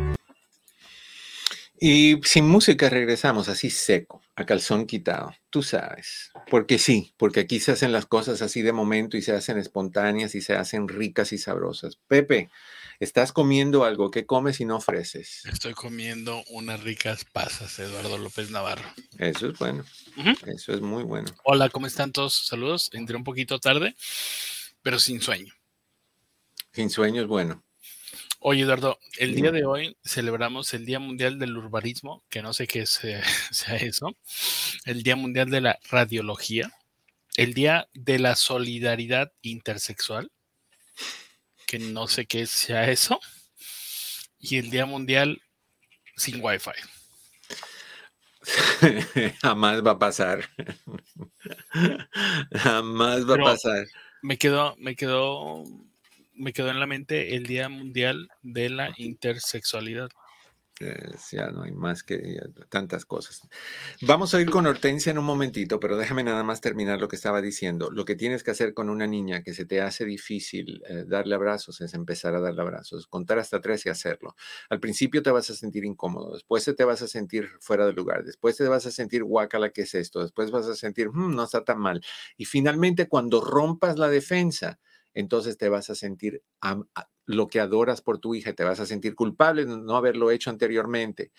[1.80, 6.32] Y sin música regresamos así seco, a calzón quitado, tú sabes.
[6.52, 10.36] Porque sí, porque aquí se hacen las cosas así de momento y se hacen espontáneas
[10.36, 11.98] y se hacen ricas y sabrosas.
[12.08, 12.52] Pepe,
[13.00, 14.12] Estás comiendo algo.
[14.12, 15.44] ¿Qué comes y no ofreces?
[15.46, 18.88] Estoy comiendo unas ricas pasas, Eduardo López Navarro.
[19.18, 19.84] Eso es bueno.
[20.46, 21.32] Eso es muy bueno.
[21.44, 22.46] Hola, ¿cómo están todos?
[22.48, 22.90] Saludos.
[22.94, 23.96] Entré un poquito tarde,
[24.82, 25.54] pero sin sueño.
[26.72, 27.64] Sin sueño es bueno.
[28.40, 32.68] Oye, Eduardo, el día de hoy celebramos el Día Mundial del Urbanismo, que no sé
[32.68, 34.18] qué sea, sea eso,
[34.86, 36.70] el Día Mundial de la Radiología,
[37.38, 40.30] el Día de la Solidaridad Intersexual,
[41.66, 43.20] que no sé qué sea eso,
[44.40, 45.42] y el Día Mundial
[46.16, 46.72] sin Wi-Fi.
[49.42, 50.50] Jamás va a pasar.
[52.54, 53.86] Jamás va a pasar.
[54.22, 55.64] Me quedó, me quedó,
[56.34, 60.10] me quedó en la mente el Día Mundial de la Intersexualidad
[61.32, 63.48] ya no hay más que tantas cosas.
[64.02, 67.16] Vamos a ir con Hortensia en un momentito, pero déjame nada más terminar lo que
[67.16, 67.90] estaba diciendo.
[67.92, 71.36] Lo que tienes que hacer con una niña que se te hace difícil eh, darle
[71.36, 74.36] abrazos es empezar a darle abrazos, contar hasta tres y hacerlo.
[74.70, 78.24] Al principio te vas a sentir incómodo, después te vas a sentir fuera de lugar,
[78.24, 80.22] después te vas a sentir guacala, ¿qué es esto?
[80.22, 82.02] Después vas a sentir, mm, no está tan mal.
[82.38, 84.80] Y finalmente cuando rompas la defensa,
[85.14, 86.44] entonces te vas a sentir
[87.26, 90.50] lo que adoras por tu hija, te vas a sentir culpable de no haberlo hecho
[90.50, 91.32] anteriormente,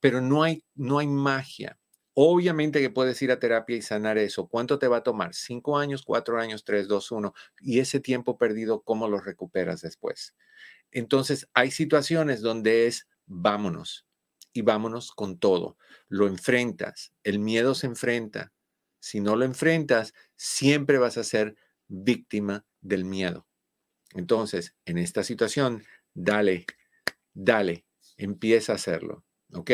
[0.00, 1.78] pero no hay, no hay magia.
[2.14, 4.46] Obviamente que puedes ir a terapia y sanar eso.
[4.46, 5.32] ¿Cuánto te va a tomar?
[5.34, 7.32] ¿Cinco años, cuatro años, tres, dos, uno?
[7.60, 10.34] Y ese tiempo perdido, ¿cómo lo recuperas después?
[10.90, 14.06] Entonces, hay situaciones donde es vámonos
[14.52, 15.78] y vámonos con todo.
[16.08, 18.52] Lo enfrentas, el miedo se enfrenta.
[19.00, 21.56] Si no lo enfrentas, siempre vas a ser
[21.88, 23.46] víctima del miedo.
[24.14, 26.66] Entonces, en esta situación, dale,
[27.32, 29.70] dale, empieza a hacerlo, ¿ok?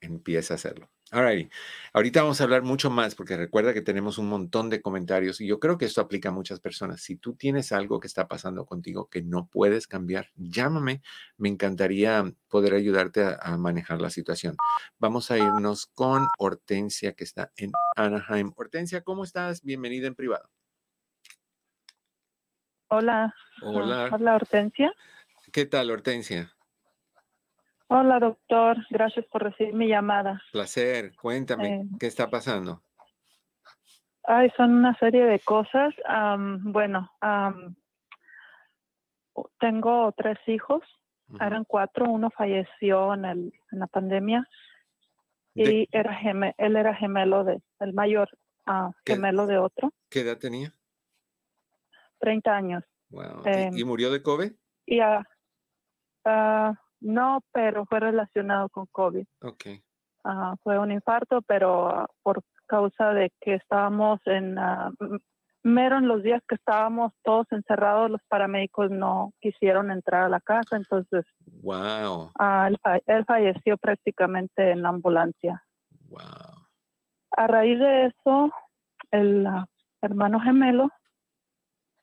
[0.00, 0.90] Empieza a hacerlo.
[1.10, 1.50] Alright,
[1.94, 5.46] ahorita vamos a hablar mucho más porque recuerda que tenemos un montón de comentarios y
[5.46, 7.00] yo creo que esto aplica a muchas personas.
[7.00, 11.00] Si tú tienes algo que está pasando contigo que no puedes cambiar, llámame.
[11.38, 14.58] Me encantaría poder ayudarte a, a manejar la situación.
[14.98, 18.52] Vamos a irnos con Hortensia que está en Anaheim.
[18.54, 19.62] Hortensia, ¿cómo estás?
[19.62, 20.50] Bienvenida en privado.
[22.88, 23.34] Hola.
[23.62, 24.08] Hola.
[24.12, 24.92] Hola, Hortensia.
[25.52, 26.50] ¿Qué tal, Hortensia?
[27.88, 28.76] Hola, doctor.
[28.90, 30.42] Gracias por recibir mi llamada.
[30.52, 31.14] Placer.
[31.16, 32.82] Cuéntame, Eh, ¿qué está pasando?
[34.24, 35.94] Ay, son una serie de cosas.
[36.06, 37.74] Am, bueno, am,
[39.58, 40.82] tengo tres hijos.
[41.40, 42.06] Eran cuatro.
[42.10, 44.48] Uno falleció en, el, en la pandemia
[45.54, 48.30] ¿De y era geme- él era gemelo de, el mayor
[49.04, 49.14] ¿Qué?
[49.14, 50.72] gemelo de otro, qué edad tenía?
[52.18, 52.84] 30 años.
[53.10, 53.42] Wow.
[53.44, 54.52] ¿Y- Em, ¿Y, murió de COVID?
[54.86, 55.00] Y
[56.24, 59.26] ah, no, pero fue relacionado con COVID.
[59.42, 59.64] Ok.
[60.62, 64.90] Fue un infarto, pero ah, por causa de que estábamos en, ah,
[65.62, 70.40] mero en los días que estábamos todos encerrados, los paramédicos no quisieron entrar a la
[70.40, 71.24] casa, entonces
[71.62, 72.30] Wow.
[72.68, 75.62] él, fa- él falleció prácticamente en la ambulancia.
[76.08, 76.20] Wow.
[77.36, 78.50] A raíz de eso,
[79.10, 79.46] el
[80.02, 80.90] hermano gemelo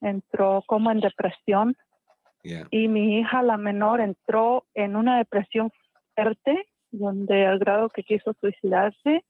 [0.06, 1.76] entró como en depresión.
[2.44, 2.68] Yeah.
[2.70, 5.72] y mi hija, la menor, entró en una depresión
[6.14, 9.26] fuerte, donde al grado que quiso suicidarse,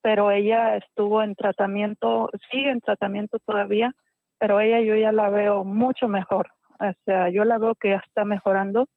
[0.00, 3.94] pero ella estuvo en tratamiento, sigue en tratamiento todavía,
[4.38, 6.48] pero ella yo ya la veo mucho mejor,
[6.80, 8.88] o sea, yo la veo que ya está mejorando,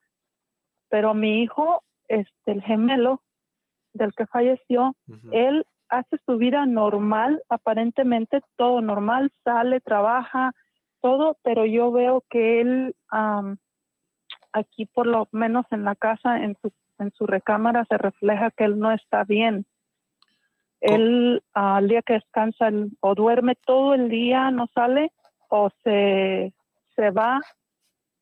[0.90, 3.22] pero mi hijo, este, el gemelo
[3.94, 4.96] del que falleció,
[5.32, 10.54] él hace su vida normal, aparentemente todo normal, sale, trabaja,
[11.08, 13.60] todo, pero yo veo que él am,
[14.52, 16.70] aquí por lo menos en la casa, en su,
[17.00, 19.66] en su recámara, se refleja que él no está bien.
[20.82, 22.70] Él al día que descansa
[23.00, 25.14] o duerme todo el día, no sale,
[25.48, 26.54] o se,
[26.94, 27.40] se va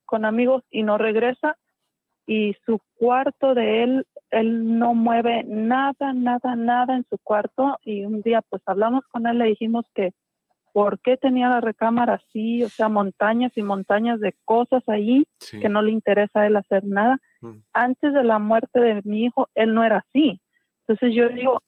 [0.06, 1.58] con amigos y no regresa.
[2.28, 7.80] Y su cuarto de él, él no mueve nada, nada, nada en su cuarto.
[7.82, 10.14] Y un día pues hablamos con él, le dijimos que
[10.76, 14.84] por qué tenía la recámara así, o sea, montañas y montañas de cosas
[15.40, 15.58] Sí.
[15.62, 17.18] que no le interesa a él hacer nada.
[17.40, 17.60] Mm.
[17.72, 20.42] Antes de la muerte de mi hijo, él no era así.
[20.82, 21.64] Entonces yo digo,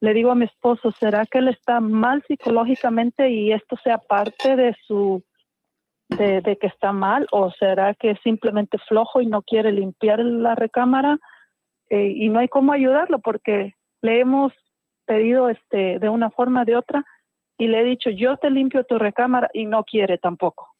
[0.00, 4.54] le digo a mi esposo, ¿será que él está mal psicológicamente y esto sea parte
[4.54, 5.24] de su,
[6.08, 7.26] de, de que está mal?
[7.32, 11.18] ¿O será que es simplemente flojo y no quiere limpiar la recámara?
[11.90, 14.52] Eh, y no hay cómo ayudarlo porque le hemos
[15.04, 17.04] pedido este, de una forma o de otra
[17.58, 20.74] y le he dicho, yo te limpio tu recámara y no quiere tampoco.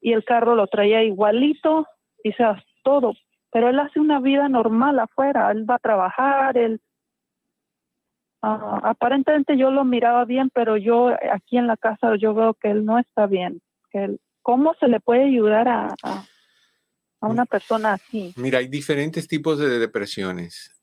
[0.00, 1.86] Y el carro lo traía igualito,
[2.22, 3.14] y sea, todo,
[3.50, 6.80] pero él hace una vida normal afuera, él va a trabajar, él...
[8.42, 12.70] ah, aparentemente yo lo miraba bien, pero yo aquí en la casa yo veo que
[12.70, 13.60] él no está bien.
[13.90, 16.24] Que él, ¿Cómo se le puede ayudar a, a,
[17.20, 18.32] a una persona así?
[18.36, 20.79] Mira, hay diferentes tipos de depresiones.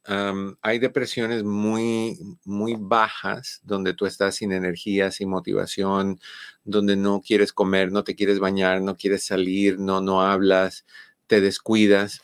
[0.61, 6.19] Hay depresiones muy, muy bajas, donde tú estás sin energía, sin motivación,
[6.63, 10.85] donde no quieres comer, no te quieres bañar, no quieres salir, no, no hablas,
[11.27, 12.21] te descuidas.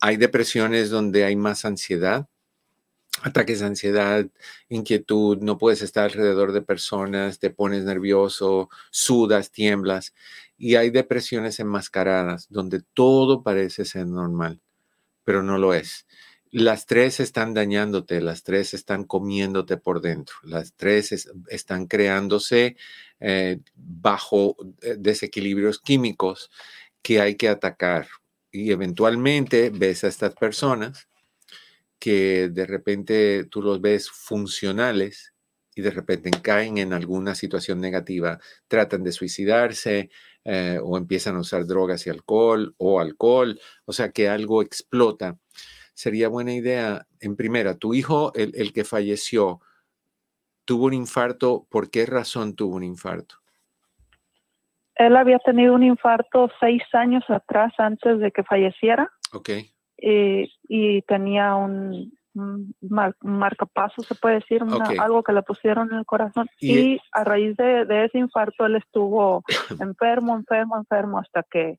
[0.00, 2.28] Hay depresiones donde hay más ansiedad,
[3.22, 4.26] ataques de ansiedad,
[4.68, 10.14] inquietud, no puedes estar alrededor de personas, te pones nervioso, sudas, tiemblas.
[10.56, 14.60] Y hay depresiones enmascaradas, donde todo parece ser normal,
[15.24, 16.06] pero no lo es.
[16.50, 22.76] Las tres están dañándote, las tres están comiéndote por dentro, las tres es- están creándose
[23.20, 26.50] eh, bajo eh, desequilibrios químicos
[27.02, 28.08] que hay que atacar.
[28.52, 31.08] Y eventualmente ves a estas personas
[31.98, 35.34] que de repente tú los ves funcionales
[35.74, 40.10] y de repente caen en alguna situación negativa, tratan de suicidarse
[40.44, 45.38] eh, o empiezan a usar drogas y alcohol o alcohol, o sea que algo explota.
[45.98, 49.60] Sería buena idea, en primera, tu hijo, el, el que falleció,
[50.64, 53.34] tuvo un infarto, ¿por qué razón tuvo un infarto?
[54.94, 59.10] él había tenido un infarto seis años atrás antes de que falleciera.
[59.32, 59.48] Ok.
[59.96, 65.90] Y, y tenía un, un mar- marcapaso, se puede decir, una- algo que le pusieron
[65.92, 66.48] en el corazón.
[66.60, 69.42] Y- Y, a raíz de, de ese infarto él estuvo
[69.80, 71.78] enfermo, enfermo, enfermo hasta que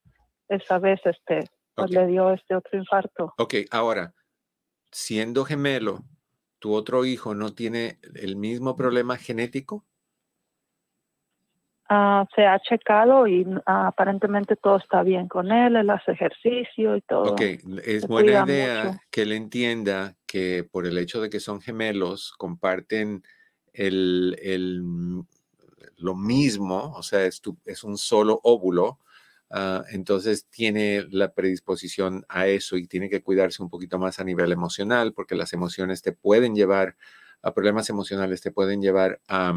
[0.49, 1.49] esa vez este
[1.79, 3.33] pues, le dio este otro infarto.
[3.37, 4.13] Ok, ahora,
[4.91, 6.03] siendo gemelo,
[6.59, 9.85] ¿tu otro hijo no tiene el mismo problema genético?
[11.91, 16.95] Ah, se ha checado y ah, aparentemente todo está bien con él, él hace ejercicio
[16.95, 17.33] y todo.
[17.33, 17.41] Ok,
[17.83, 18.99] es se buena idea mucho.
[19.09, 23.23] que él entienda que por el hecho de que son gemelos, comparten
[23.73, 24.83] el, el
[25.97, 28.99] lo mismo, o sea, es, tu- es un solo óvulo,
[29.49, 34.23] ah, entonces tiene la predisposición a eso y tiene que cuidarse un poquito más a
[34.23, 36.95] nivel emocional, porque las emociones te pueden llevar
[37.41, 39.53] a problemas emocionales, te pueden llevar a,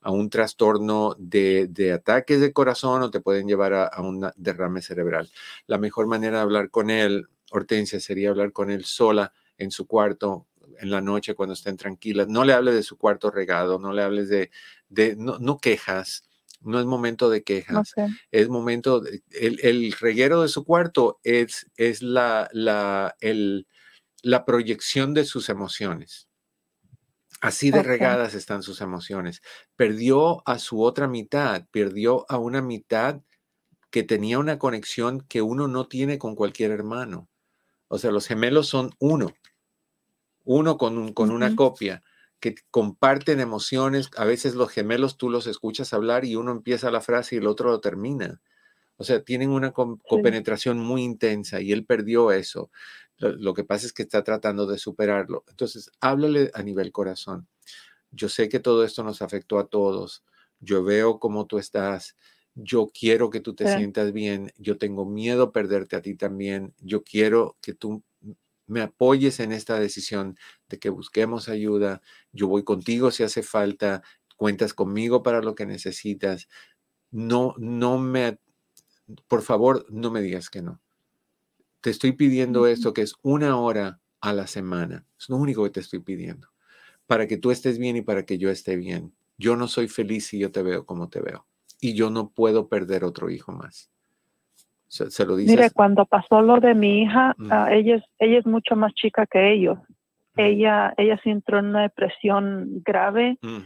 [0.00, 4.82] a un trastorno de, ataques de corazón o te pueden llevar a, a un derrame
[4.82, 5.30] cerebral
[5.66, 9.86] la mejor manera de hablar con él, Hortensia, sería hablar con él sola en su
[9.86, 10.46] cuarto
[10.78, 12.28] en la noche cuando estén tranquilas.
[12.28, 14.50] No le hables de su cuarto regado, no le hables de,
[15.16, 16.24] no quejas,
[16.60, 17.74] no es momento de quejas,
[18.30, 23.66] es momento, de- el, el reguero de su cuarto es, es la, la, el,
[24.22, 26.28] la proyección de sus emociones.
[27.40, 29.40] Así de regadas están sus emociones.
[29.76, 33.22] Perdió a su otra mitad, perdió a una mitad
[33.90, 37.28] que tenía una conexión que uno no tiene con cualquier hermano.
[37.88, 39.32] O sea, los gemelos son uno,
[40.44, 42.02] uno con, un- con una copia,
[42.40, 44.10] que comparten emociones.
[44.16, 47.46] A veces los gemelos tú los escuchas hablar y uno empieza la frase y el
[47.46, 48.40] otro lo termina.
[48.96, 52.70] O sea, tienen una com- compenetración muy intensa y él perdió eso.
[53.18, 55.44] Lo, lo que pasa es que está tratando de superarlo.
[55.48, 57.48] Entonces, háblale a nivel corazón.
[58.10, 60.24] Yo sé que todo esto nos afectó a todos.
[60.60, 62.16] Yo veo cómo tú estás.
[62.54, 63.74] Yo quiero que tú te Sí.
[63.74, 64.52] sientas bien.
[64.58, 66.74] Yo tengo miedo a perderte a ti también.
[66.80, 68.02] Yo quiero que tú
[68.70, 72.02] me apoyes en esta decisión de que busquemos ayuda.
[72.32, 74.02] Yo voy contigo si hace falta.
[74.36, 76.48] Cuentas conmigo para lo que necesitas.
[77.10, 78.38] No, no me,
[79.26, 80.80] por favor, no me digas que no.
[81.80, 85.04] Te estoy pidiendo esto que es una hora a la semana.
[85.18, 86.48] Es lo único que te estoy pidiendo.
[87.08, 89.12] Para que tú estés bien y para que yo esté bien.
[89.36, 91.44] Yo no soy feliz si yo te veo como te veo.
[91.80, 93.90] Y yo no puedo perder otro hijo más.
[94.90, 95.54] Se, se lo dices.
[95.56, 97.48] Mire, cuando pasó lo de mi hija, Mm.
[97.52, 99.78] ah, ella, es, ella es mucho más chica que ellos.
[100.34, 103.58] Mm, Ella, ella se entró en una depresión grave, mm,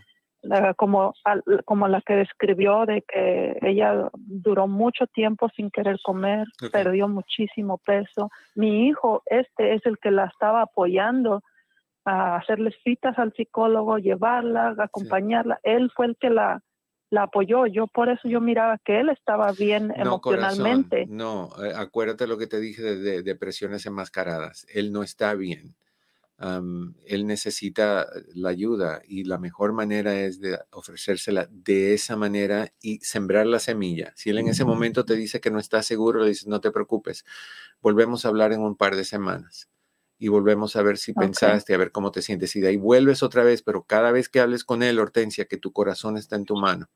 [0.76, 6.46] como, al- como la que describió, de que ella duró mucho tiempo sin querer comer,
[6.70, 8.30] perdió muchísimo peso.
[8.54, 11.40] Mi hijo, este es el que la estaba apoyando
[12.04, 15.58] a hacerle citas al psicólogo, llevarla, acompañarla.
[15.62, 16.60] Él fue el que la,
[17.10, 17.66] la apoyó.
[17.66, 21.06] Yo por eso yo miraba que él estaba bien No, corazón, emocionalmente.
[21.06, 24.66] no, eh, acuérdate lo que te dije de, de depresiones enmascaradas.
[24.72, 25.76] Él no está bien.
[26.38, 32.72] Am, él necesita la ayuda y la mejor manera es de ofrecérsela de esa manera
[32.80, 34.12] y sembrar la semilla.
[34.16, 36.72] Si él en ese momento te dice que no está seguro, le dices, no te
[36.72, 37.24] preocupes,
[37.80, 39.68] volvemos a hablar en un par de semanas
[40.18, 42.54] y volvemos a ver si pensaste, a ver cómo te sientes.
[42.56, 45.56] Y de ahí vuelves otra vez, pero cada vez que hables con él, Hortensia, que
[45.58, 46.88] tu corazón está en tu mano.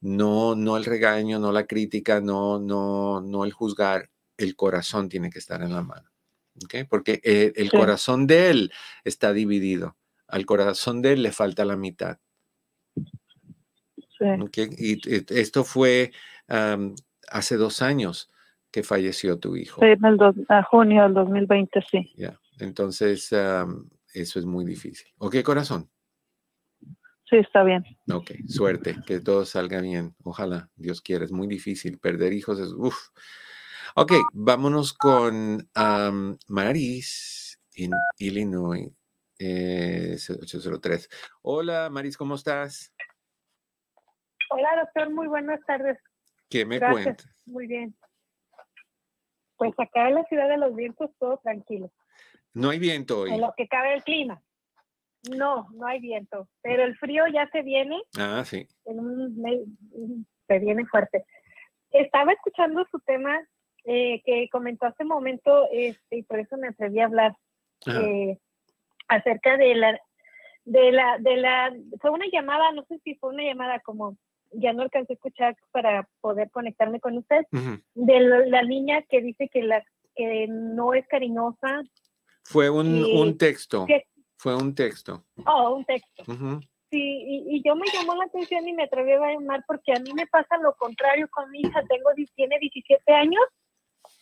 [0.00, 4.10] No, no el regaño, no la crítica, no, no, no el juzgar.
[4.36, 6.10] El corazón tiene que estar en la mano.
[6.88, 7.76] Porque eh, el Sí.
[7.76, 8.72] corazón de él
[9.04, 9.96] está dividido.
[10.28, 12.18] Al corazón de él le falta la mitad.
[14.56, 16.12] Y eh, esto fue
[17.28, 18.30] hace dos años
[18.70, 19.80] que falleció tu hijo.
[19.82, 22.12] Sí, en el dos- a junio del 2020, sí.
[22.62, 25.12] Entonces, eso es muy difícil.
[25.18, 25.90] ¿Ok, corazón?
[27.28, 27.84] Sí, está bien.
[28.12, 30.14] Ok, suerte, que todo salga bien.
[30.22, 31.24] Ojalá, Dios quiera.
[31.24, 31.98] Es muy difícil.
[31.98, 32.68] Perder hijos es...
[32.72, 33.08] Uf.
[33.96, 35.68] Ok, vámonos con
[36.48, 38.90] Maris en Illinois.
[39.38, 41.08] eh, 803.
[41.42, 42.92] Hola, Maris, ¿cómo estás?
[44.50, 45.98] Hola, doctor, muy buenas tardes.
[46.48, 47.04] ¿Qué me Gracias.
[47.04, 47.26] cuentas?
[47.46, 47.96] Muy bien.
[49.56, 51.90] Pues acá en la ciudad de los vientos todo tranquilo.
[52.54, 53.32] No hay viento hoy.
[53.32, 54.42] En lo que cabe el clima.
[55.30, 58.66] No, no hay viento, pero el frío ya se viene, Ah, sí.
[58.86, 59.60] en un mes-
[60.48, 61.24] se viene fuerte.
[61.92, 63.40] Estaba escuchando su tema
[63.84, 67.36] eh, que comentó hace un momento este, y por eso me atreví a hablar
[67.86, 68.38] eh,
[69.08, 70.00] acerca de la
[70.64, 74.16] de la de la fue una llamada no sé si fue una llamada como
[74.52, 77.44] ya no alcancé a escuchar para poder conectarme con usted
[77.94, 79.84] de la, la niña que dice que la
[80.14, 81.82] que no es cariñosa
[82.44, 83.86] Fue un, Y- un texto.
[83.86, 84.06] que-
[84.38, 85.24] Fue un texto.
[85.46, 86.58] oh un texto Ujú.
[86.90, 90.00] sí, y, y yo me llamó la atención y me atreví a llamar porque a
[90.00, 93.42] mí me pasa lo contrario con mi hija, tengo, tiene 17 años.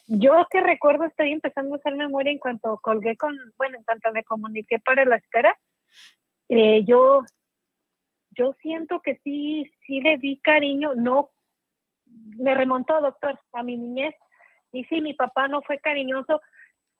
[0.06, 4.12] Yo que recuerdo estoy empezando a hacer memoria en cuanto colgué con, bueno, en cuanto
[4.12, 5.56] me comuniqué para la espera,
[6.48, 7.22] eh, yo,
[8.32, 11.30] yo siento que sí, sí le di cariño, no,
[12.38, 14.14] me remontó, doctor, a mi niñez,
[14.72, 16.40] y sí, mi papá no fue cariñoso,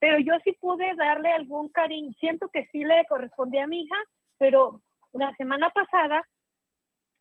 [0.01, 3.97] pero yo sí pude darle algún cariño, siento que sí le correspondía a mi hija,
[4.39, 4.81] pero
[5.13, 6.27] la semana pasada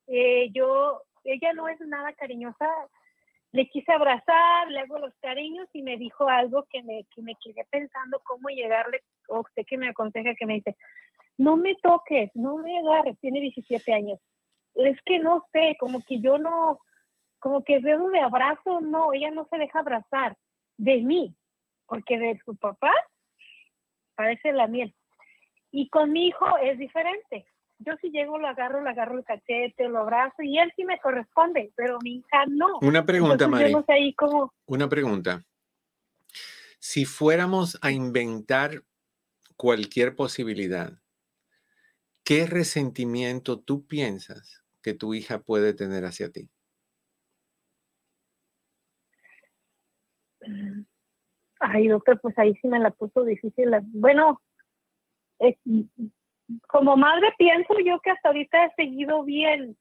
[0.08, 2.68] eh, yo, ella no es nada cariñosa,
[3.52, 7.34] le quise abrazar, le hago los cariños y me dijo algo que me, que me
[7.44, 10.78] quedé pensando cómo llegarle, o usted que me aconseja, que me dice,
[11.38, 14.20] no me toques, no me agarres, tiene 17 años.
[14.76, 16.80] Es que no sé, como que yo no,
[17.40, 20.38] como que dedo de abrazo, no, ella no se deja abrazar
[20.78, 21.36] de mí,
[21.90, 22.92] porque de su papá
[24.16, 24.96] parece la miel.
[25.72, 27.46] Y con mi hijo es diferente.
[27.80, 31.00] Yo si llego, lo agarro, le agarro el cachete, lo abrazo y él sí me
[31.00, 32.80] corresponde, pero mi hija no.
[32.82, 33.86] Una pregunta, Entonces, Mari.
[33.88, 34.54] Ahí cómo.
[34.66, 35.44] Una pregunta.
[36.80, 38.84] Si fuéramos a inventar
[39.56, 40.94] cualquier posibilidad,
[42.24, 46.50] ¿qué resentimiento tú piensas que tu hija puede tener hacia ti?
[51.60, 53.70] Ay, doctor, pues ahí sí me la puso difícil.
[53.94, 54.42] Bueno,
[56.68, 59.78] como madre pienso yo que hasta ahorita he seguido bien.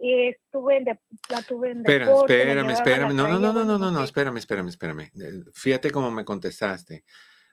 [0.00, 3.14] Eh, estuve en de- la tuve en Espera, deporte, espérame, espérame.
[3.14, 5.10] No, no, no, no, no, no, no, espérame, espérame, espérame.
[5.52, 7.04] Fíjate cómo me contestaste.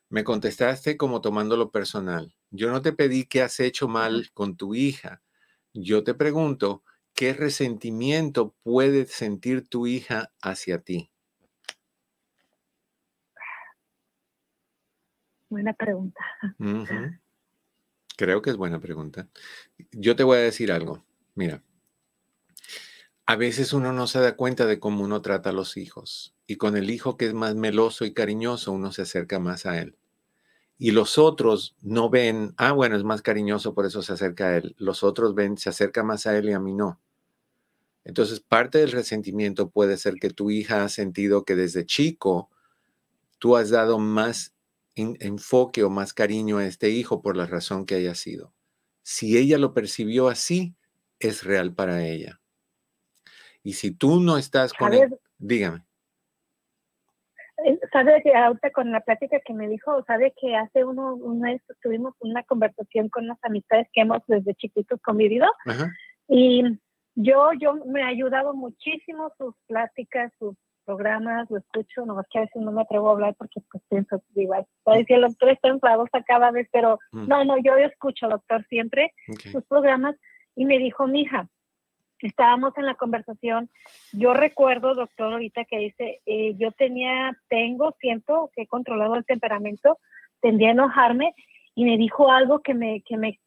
[0.09, 2.31] Me contestaste como tomándolo personal.
[2.51, 5.23] Yo no te pedí qué has hecho mal con tu hija.
[5.73, 6.83] Yo te pregunto,
[7.15, 11.11] ¿qué resentimiento puede sentir tu hija hacia ti?
[15.49, 16.21] Buena pregunta.
[18.17, 19.27] Creo que es buena pregunta.
[19.91, 21.03] Yo te voy a decir algo.
[21.35, 21.63] Mira,
[23.25, 26.35] a veces uno no se da cuenta de cómo uno trata a los hijos.
[26.47, 29.81] Y con el hijo que es más meloso y cariñoso, uno se acerca más a
[29.81, 29.97] él.
[30.77, 34.57] Y los otros no ven, ah, bueno, es más cariñoso, por eso se acerca a
[34.57, 34.75] él.
[34.77, 36.99] Los otros ven, se acerca más a él y a mí no.
[38.03, 42.49] Entonces, parte del resentimiento puede ser que tu hija ha sentido que desde chico
[43.39, 44.54] tú has dado más
[44.95, 48.53] enfoque o más cariño a este hijo por la razón que haya sido.
[49.03, 50.75] Si ella lo percibió así,
[51.19, 52.41] es real para ella.
[53.63, 55.11] Y si tú no estás con ¿Sabes?
[55.11, 55.83] él, dígame.
[57.65, 61.39] Eh, ¿Sabe que ahorita con la plática que me dijo, sabe que hace uno, un
[61.39, 65.91] mes tuvimos una conversación con unas amistades que hemos desde chiquitos convivido Ajá.
[66.27, 66.63] y
[67.15, 70.55] yo, yo me ha ayudado muchísimo sus pláticas, sus
[70.85, 74.21] programas, lo escucho, nomás que a veces no me atrevo a hablar porque pues pienso,
[74.35, 78.27] ay, parece que el doctor está enfadosa cada vez, pero Mm, no, no, yo escucho,
[78.27, 79.13] doctor, siempre
[79.51, 80.15] sus programas
[80.55, 81.47] y me dijo, mija,
[82.19, 83.69] estábamos en la conversación,
[84.11, 89.25] yo recuerdo, doctor, ahorita que dice, eh, yo tenía, tengo, siento que he controlado el
[89.25, 89.99] temperamento,
[90.41, 91.33] tendía a enojarme
[91.75, 93.39] y me dijo algo que me, que me,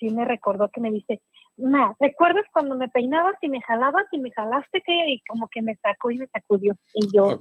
[0.00, 1.20] sí, me recordó, que me dice,
[1.56, 5.60] Ma, ¿recuerdas cuando me peinabas y me jalabas y me jalaste que y como que
[5.62, 6.74] me sacó y me sacudió?
[6.94, 7.38] Y yo,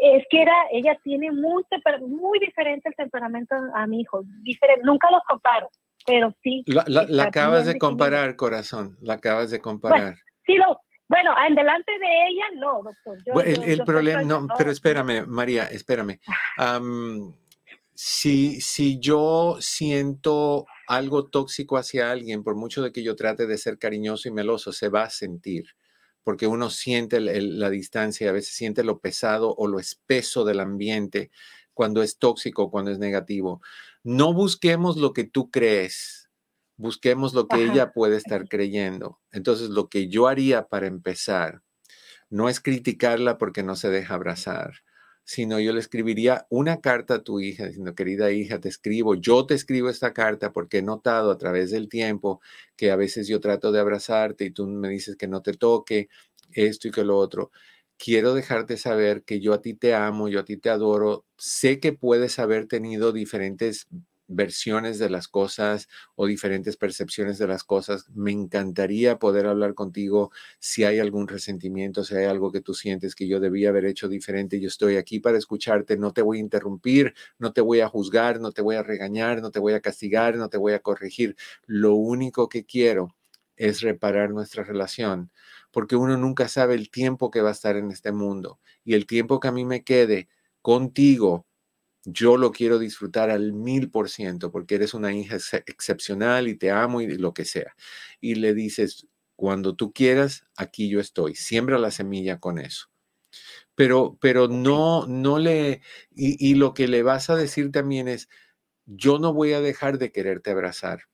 [0.00, 1.64] es que era, ella tiene muy,
[2.08, 5.68] muy diferente el temperamento a, mi hijo, diferente, nunca los comparo,
[6.06, 6.62] pero sí.
[6.66, 8.96] La, la- la está acabas de comparar, corazón.
[9.02, 10.14] La acabas de comparar.
[10.46, 13.18] Sí, lo, bueno, en delante de ella, no, doctor.
[13.26, 16.18] Yo- Bueno, el, yo- el yo soy problema, no, pero espérame, María, espérame.
[16.56, 17.32] Am,
[17.94, 23.58] si, si yo siento algo tóxico hacia alguien, por mucho de que yo trate de
[23.58, 25.66] ser cariñoso y meloso, se va a sentir,
[26.22, 30.44] porque uno siente el- el- la distancia, a veces siente lo pesado o lo espeso
[30.44, 31.30] del ambiente
[31.74, 33.60] cuando es tóxico, cuando es negativo.
[34.04, 36.30] No busquemos lo que tú crees,
[36.76, 37.64] busquemos lo que Ajá.
[37.64, 39.20] ella puede estar creyendo.
[39.32, 41.62] Entonces, lo que yo haría para empezar
[42.30, 44.74] no es criticarla porque no se deja abrazar,
[45.24, 49.46] sino yo le escribiría una carta a tu hija diciendo, querida hija, te escribo, yo
[49.46, 52.40] te escribo esta carta porque he notado a través del tiempo
[52.76, 56.08] que a veces yo trato de abrazarte y tú me dices que no te toque
[56.52, 57.50] esto y que lo otro.
[57.96, 61.24] Quiero dejarte saber que yo a ti te amo, yo a ti te adoro.
[61.38, 63.86] Sé que puedes haber tenido diferentes
[64.26, 68.08] versiones de las cosas o diferentes percepciones de las cosas.
[68.14, 73.14] Me encantaría poder hablar contigo si hay algún resentimiento, si hay algo que tú sientes
[73.14, 74.60] que yo debía haber hecho diferente.
[74.60, 78.40] Yo estoy aquí para escucharte, no te voy a interrumpir, no te voy a juzgar,
[78.40, 81.36] no te voy a regañar, no te voy a castigar, no te voy a corregir.
[81.66, 83.14] Lo único que quiero
[83.56, 85.30] es reparar nuestra relación,
[85.70, 89.06] porque uno nunca sabe el tiempo que va a estar en este mundo y el
[89.06, 90.28] tiempo que a mí me quede
[90.60, 91.46] contigo
[92.04, 95.36] yo lo quiero disfrutar al mil por ciento porque eres una hija
[95.66, 97.74] excepcional y te amo y lo que sea.
[98.20, 101.34] Y le dices, cuando tú quieras, aquí yo estoy.
[101.34, 102.88] Siembra la semilla con eso.
[103.74, 105.82] Pero, pero no, no le,
[106.14, 108.28] y, y lo que le vas a decir también es,
[108.86, 111.04] yo no voy a dejar de quererte abrazar.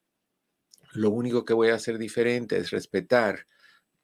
[0.93, 3.47] Lo único que voy a hacer diferente es respetar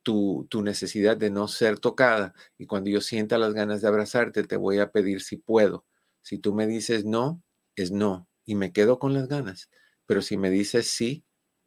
[0.03, 2.34] tu, tu, necesidad de no ser tocada.
[2.59, 5.84] Y cuando yo sienta las ganas de abrazarte, te voy a pedir si puedo.
[6.27, 7.41] Si tú me dices no,
[7.77, 8.29] es no.
[8.45, 9.70] Y me quedo con las ganas.
[10.07, 11.24] Pero si me dices sí,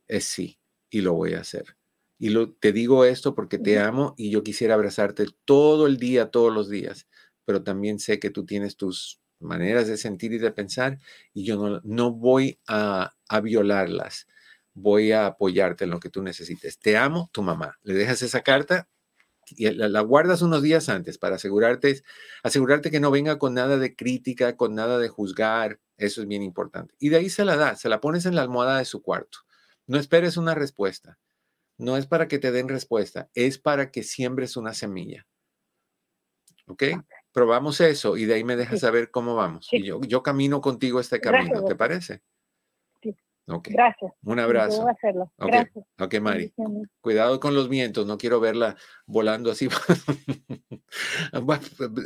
[0.10, 0.60] es sí.
[0.90, 1.78] Y lo voy a hacer.
[2.18, 6.30] Y lo, te digo esto porque te amo y yo quisiera abrazarte todo el día,
[6.30, 7.08] todos los días.
[7.46, 11.00] Pero también sé que tú tienes tus maneras de sentir y de pensar
[11.34, 14.28] y yo no, no voy a, a violarlas.
[14.74, 16.80] Voy a apoyarte en lo que tú necesites.
[16.80, 17.80] Te amo, tu mamá.
[17.82, 18.90] Le dejas esa carta
[19.58, 22.04] la, la, guardas unos días antes para asegurarte,
[22.44, 25.80] asegurarte que no venga con nada de crítica, con nada de juzgar.
[25.98, 26.96] Eso es bien importante.
[27.00, 29.40] Y de ahí se la das, se la pones en la almohada de su cuarto.
[29.88, 31.20] No esperes una respuesta.
[31.78, 35.26] No es para que te den respuesta, es para que siembres una semilla.
[36.68, 36.84] ¿Ok?
[37.32, 39.70] Probamos eso y de ahí me dejas saber cómo vamos.
[39.72, 41.64] Y yo, yo camino contigo este camino.
[41.64, 42.22] ¿te parece?
[43.50, 43.56] Sí.
[43.56, 43.68] Ok.
[43.72, 44.12] Gracias.
[44.24, 44.88] Un abrazo.
[44.88, 45.32] A hacerlo.
[45.38, 45.86] Ok, Gracias.
[46.00, 46.54] ok, Mari.
[47.02, 48.76] Cuidado con los vientos, no quiero verla
[49.06, 49.68] volando así,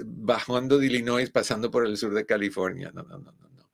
[0.05, 2.91] bajando de Illinois, pasando por el sur de California.
[2.93, 3.49] No, no, no, no.
[3.49, 3.69] no.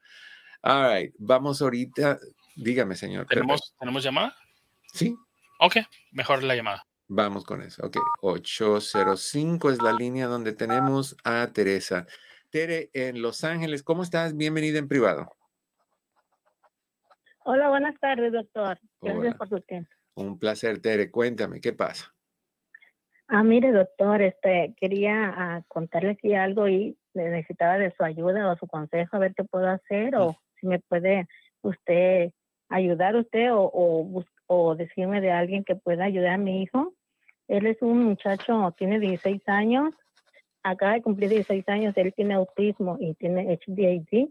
[0.61, 2.19] All right, vamos ahorita.
[2.55, 3.25] Dígame, señor.
[3.27, 4.35] ¿Tenemos, ¿Tenemos llamada?
[4.93, 5.15] Sí,
[5.61, 5.75] Ok,
[6.11, 6.85] mejor la llamada.
[7.07, 7.85] vamos con eso.
[7.85, 12.07] Ok, 805 es la línea donde tenemos a Teresa.
[12.49, 14.35] Tere, en Los Ángeles, ¿cómo estás?
[14.35, 15.29] Bienvenida en privado.
[17.45, 18.77] Hola, buenas tardes, doctor.
[19.01, 19.37] Gracias Hola.
[19.37, 19.89] por su tiempo.
[20.15, 21.09] Un placer, Tere.
[21.09, 22.13] Cuéntame, ¿qué pasa?
[23.27, 28.57] Ah, mire, doctor, este, quería ah, contarle aquí algo y necesitaba de su ayuda o
[28.57, 31.27] su consejo a ver qué puedo hacer o si me puede
[31.61, 32.31] usted
[32.69, 36.93] ayudar usted o, o, o decirme de alguien que pueda ayudar a mi hijo.
[37.47, 39.93] Él es un muchacho, tiene 16 años,
[40.63, 44.29] acaba de cumplir 16 años, él tiene autismo y tiene HDAD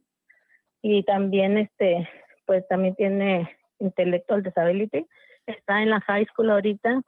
[0.82, 2.08] y también este,
[2.48, 5.06] pues también tiene intellectual disability.
[5.46, 7.02] Está en la high school ahorita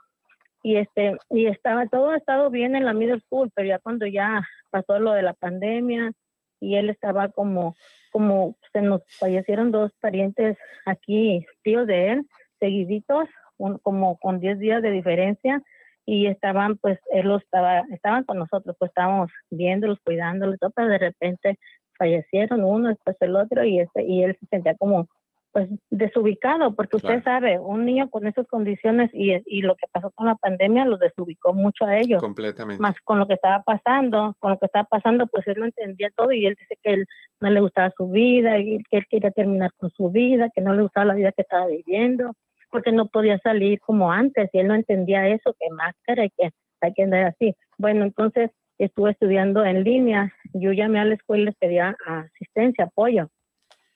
[0.63, 4.07] y este y estaba todo ha estado bien en la middle school pero ya cuando
[4.07, 6.13] ya pasó lo de la pandemia
[6.61, 7.75] y él estaba como
[8.13, 12.27] como se nos fallecieron dos parientes aquí tíos de él
[12.59, 13.27] seguiditos
[13.57, 15.63] un- como con 10 días de diferencia
[16.05, 20.89] y estaban pues él lo estaba estaban con nosotros pues estábamos viéndolos cuidándolos todo, pero
[20.89, 21.59] de repente
[21.97, 25.09] fallecieron uno después el otro y este y él se sentía como
[25.53, 27.41] pues desubicado, porque usted Claro.
[27.41, 30.97] sabe, un niño con esas condiciones y, y lo que pasó con la pandemia lo
[30.97, 32.81] desubicó mucho a ellos, Completamente.
[32.81, 36.11] más con lo que estaba pasando, con lo que estaba pasando, pues él no entendía
[36.17, 37.07] todo y él dice que él
[37.41, 40.73] no le gustaba su vida y que él quería terminar con su vida, que no
[40.75, 42.33] le gustaba la vida que estaba viviendo,
[42.71, 46.51] porque no podía salir como antes y él no entendía eso, que máscara y que
[46.81, 47.55] hay que andar así.
[47.77, 52.85] Bueno, entonces estuve estudiando en línea, yo llamé a la escuela y les pedía asistencia,
[52.85, 53.29] apoyo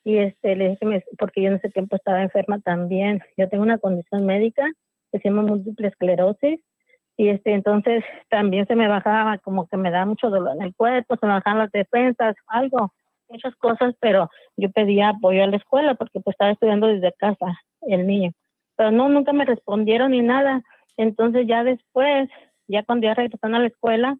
[0.04, 3.22] y este le dije que me- porque yo en ese tiempo estaba enferma también.
[3.36, 4.70] Yo tengo una condición médica
[5.10, 6.60] que se llama múltiple esclerosis
[7.16, 10.74] y este entonces también se me bajaba como que me da mucho dolor en el
[10.74, 12.92] cuerpo se me bajaban las defensas algo
[13.28, 17.46] muchas cosas pero yo pedía apoyo a la escuela porque pues estaba estudiando desde casa
[17.82, 18.32] el niño.
[18.76, 20.62] Pero no nunca me respondieron ni nada.
[20.96, 22.28] Entonces ya después
[22.66, 24.16] ya cuando ya regresaron a la escuela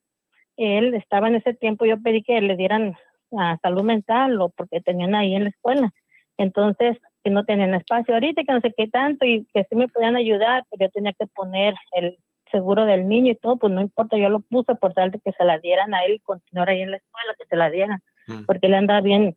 [0.57, 2.95] él estaba en ese tiempo yo pedí que le dieran
[3.41, 5.93] a salud mental o porque tenían ahí en la escuela.
[6.37, 9.89] Entonces, que no tenían espacio ahorita, que no sé qué tanto y que sí me
[9.89, 12.19] podían ayudar, pero yo tenía que poner el
[12.51, 15.33] seguro del niño y todo, pues no importa, yo lo puse por tal de que
[15.33, 18.01] se la dieran a él y continuar ahí en la escuela, que se la dieran,
[18.27, 18.45] Mm.
[18.47, 19.37] porque él andaba bien,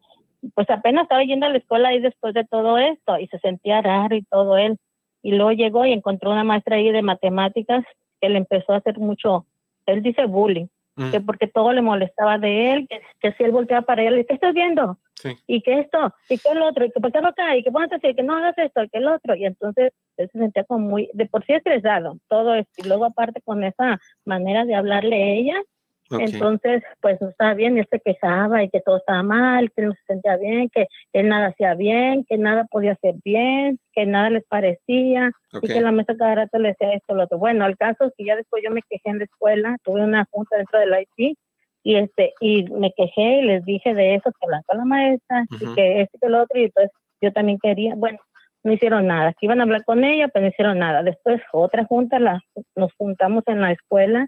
[0.54, 3.82] pues apenas estaba yendo a la escuela ahí después de todo esto y se sentía
[3.82, 4.78] raro y todo él.
[5.24, 7.84] Y luego llegó y encontró una maestra ahí de matemáticas
[8.22, 9.46] que le empezó a hacer mucho,
[9.86, 10.68] él dice bullying
[10.98, 14.26] Mm, que porque todo le molestaba de él, que, que si él volteaba para él,
[14.28, 14.98] ¿qué estás viendo?
[15.14, 15.30] Sí.
[15.46, 17.72] Y que esto, y que el otro, y que por qué no acá, y que
[17.72, 19.36] ponte así, que no hagas esto, y que el otro.
[19.36, 22.72] Y entonces él se sentía como muy, de por sí estresado, todo esto.
[22.78, 25.62] Y luego aparte con esa manera de hablarle a ella,
[26.10, 29.82] entonces pues no estaba bien, y él se quejaba y que todo estaba mal, que
[29.84, 34.06] no se sentía bien, que él nada hacía bien, que nada podía hacer bien, que
[34.06, 35.32] nada les parecía,
[35.62, 37.38] y que la maestra cada rato le decía esto, lo otro.
[37.38, 40.26] Bueno, el caso es que ya después yo me quejé en la escuela, tuve una
[40.32, 41.38] junta dentro del IT
[41.84, 45.46] y este y me quejé y les dije de eso que hablaba con la maestra
[45.52, 46.92] y que esto y que lo otro y entonces
[47.22, 48.20] yo también quería, bueno,
[48.64, 51.02] no hicieron nada, que iban a hablar con ella, pero no hicieron nada.
[51.04, 52.42] Después otra junta, la,
[52.76, 54.28] nos juntamos en la escuela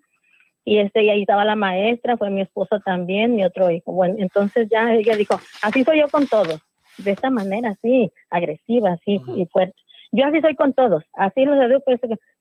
[0.65, 3.91] y este, y ahí estaba la maestra, fue mi esposo también, mi otro hijo.
[3.91, 6.59] Bueno, entonces ya ella dijo, así soy yo con todos,
[6.97, 9.75] de esta manera, así, agresiva, así, y fuerte.
[10.11, 11.91] Yo así soy con todos, así los educo,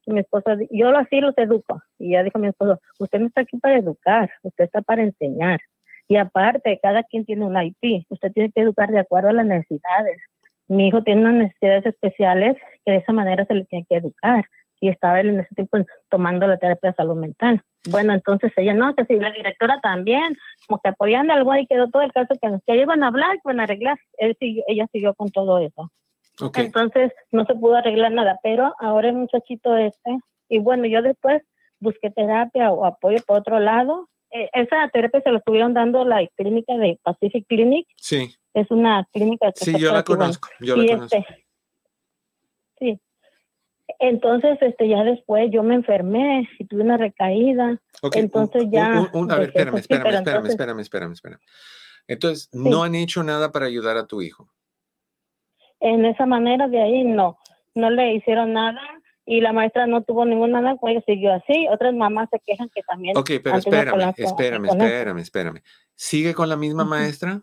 [0.07, 1.83] mi esposo, yo así los educo.
[1.99, 5.61] Y ya dijo mi esposo, usted no está aquí para educar, usted está para enseñar.
[6.09, 9.45] Y aparte, cada quien tiene un IP, usted tiene que educar de acuerdo a las
[9.45, 10.19] necesidades.
[10.67, 14.45] Mi hijo tiene unas necesidades especiales que de esa manera se le tiene que educar.
[14.81, 17.63] Y estaba él en ese tiempo tomando la terapia de salud mental.
[17.91, 21.89] Bueno, entonces ella no, que si la directora también, como que apoyando algo ahí quedó
[21.89, 23.99] todo el caso que, que iban a hablar, iban a arreglar.
[24.19, 25.91] Él ella siguió con todo eso.
[26.55, 30.19] Entonces no se pudo arreglar nada, pero ahora el muchachito este,
[30.49, 31.43] y bueno, yo después
[31.81, 34.09] busqué terapia o apoyo por otro lado.
[34.31, 37.87] Eh, esa terapia se lo estuvieron dando la clínica de Pacific Clinic.
[37.97, 38.35] Sí.
[38.55, 41.17] Es una clínica que Sí, yo la conozco, yo la conozco.
[41.17, 41.47] Este,
[42.79, 43.01] sí.
[44.01, 47.81] Entonces, este, ya después yo me enfermé y tuve una recaída.
[48.13, 48.99] Entonces ya.
[48.99, 51.41] a ver, espérame, espérame, espérame, espérame, espérame, espérame,
[52.07, 54.49] Entonces, ¿no han hecho nada para ayudar a tu hijo?
[55.81, 57.39] en esa manera de ahí no,
[57.75, 58.81] no le hicieron nada
[59.27, 61.69] y la maestra no tuvo ninguna nada, pues siguió así.
[61.71, 63.17] Otras mamás se quejan que también.
[63.17, 65.63] Ok, pero espérame, espérame, espérame, espérame.
[65.95, 67.43] ¿Sigue con la misma maestra?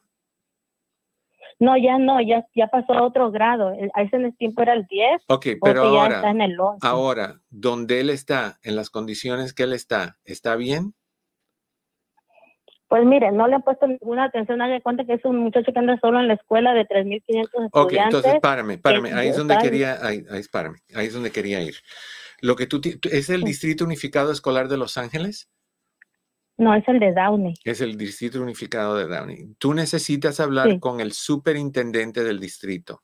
[1.59, 3.73] No, ya no, ya, ya pasó a otro grado.
[3.93, 5.23] A ese tiempo era el 10.
[5.27, 6.21] Ok, pero ahora,
[6.81, 10.93] ahora, donde él está, en las condiciones que él está, ¿está bien?
[12.87, 15.79] Pues mire, no le han puesto ninguna atención, nadie cuenta que es un muchacho que
[15.79, 17.69] anda solo en la escuela de 3.500 estudiantes.
[17.71, 21.61] Ok, entonces párame, párame, ahí es donde quería, ahí, ahí, párame, ahí es donde quería
[21.61, 21.75] ir.
[22.41, 22.81] Lo que tú,
[23.11, 25.49] ¿es el Distrito Unificado Escolar de Los Ángeles?
[26.57, 27.53] No, es el de Downey.
[27.63, 29.55] Es el Distrito Unificado de Downey.
[29.57, 33.01] Tú necesitas hablar con el superintendente del distrito.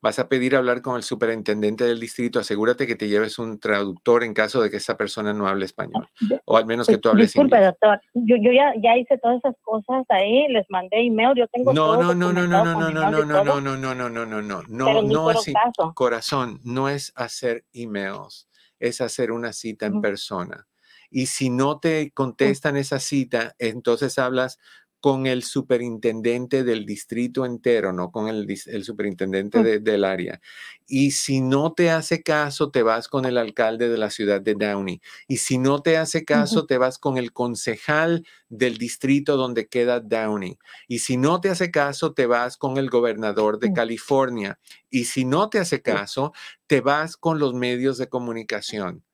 [0.00, 2.38] Vas a pedir hablar con el superintendente del distrito.
[2.38, 6.08] Asegúrate que te lleves un traductor en caso de que esa persona no hable español.
[6.44, 8.00] O al menos que pues, tú hables Disculpe, doctor.
[8.14, 11.84] Yo, yo ya, ya, hice todas esas cosas ahí, les mandé email, yo tengo no,
[11.84, 14.26] todo no, no, no, no, no, no, no, no, no, no, no, no, no, no,
[14.26, 15.52] no, no, no, no es
[15.94, 20.66] corazón, no es hacer emails, es hacer una cita en persona.
[21.10, 24.58] Y si no te contestan esa cita, entonces hablas
[25.00, 30.40] con el superintendente del distrito entero, no con el, el superintendente del área.
[30.86, 34.54] Y si no te hace caso, te vas con el alcalde de la ciudad de
[34.54, 35.00] Downey.
[35.28, 40.00] Y si no te hace caso, te vas con el concejal del distrito donde queda
[40.00, 40.58] Downey.
[40.88, 44.58] Y si no te hace caso, te vas con el gobernador de California.
[44.90, 46.32] Y si no te hace caso,
[46.66, 49.04] te vas con los medios de comunicación.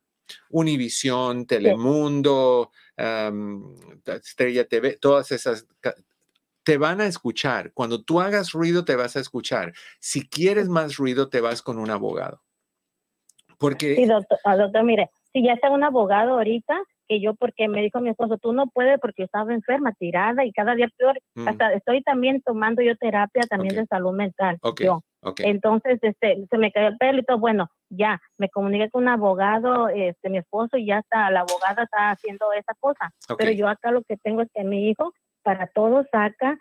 [0.51, 2.71] Univisión, Telemundo,
[4.07, 5.67] Estrella TV, todas esas
[6.65, 7.73] te van a escuchar.
[7.73, 9.73] Cuando tú hagas ruido, te vas a escuchar.
[10.01, 12.43] Si quieres más ruido, te vas con un abogado.
[13.59, 13.97] Porque...
[13.97, 17.83] Sí, doctor, ah, doctor mire, si ya está un abogado ahorita, que yo, porque me
[17.83, 21.19] dijo mi esposo, tú no puedes porque estaba enferma, tirada y cada día peor.
[21.35, 21.49] Mm.
[21.49, 24.59] Hasta estoy también tomando yo terapia también de salud mental.
[24.81, 25.03] Yo.
[25.39, 27.39] Entonces, este, se me cayó el pelo y todo.
[27.39, 31.85] Bueno, ya, me comuniqué con un abogado, este, mi esposo, y ya está, la abogada
[31.85, 33.13] está haciendo esa cosa.
[33.39, 35.13] Pero yo acá lo que tengo es que mi hijo,
[35.43, 36.59] para todo, saca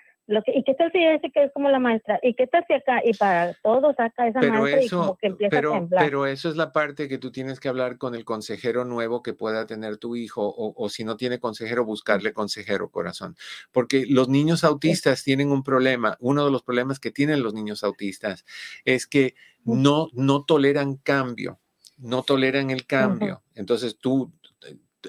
[0.47, 2.19] ¿Y qué tal si dice que es como la maestra?
[2.23, 3.01] ¿Y qué tal si acá?
[3.03, 6.03] Y para todos saca esa maestra y como que empieza pero, a temblar.
[6.03, 9.33] Pero eso es la parte que tú tienes que hablar con el consejero nuevo que
[9.33, 13.35] pueda tener tu hijo o, o si no tiene consejero, buscarle consejero, corazón.
[13.71, 16.17] Porque los niños autistas tienen un problema.
[16.19, 18.45] Uno de los problemas que tienen los niños autistas
[18.85, 21.59] es que no, no toleran cambio,
[21.97, 23.43] no toleran el cambio.
[23.55, 24.31] Entonces tú,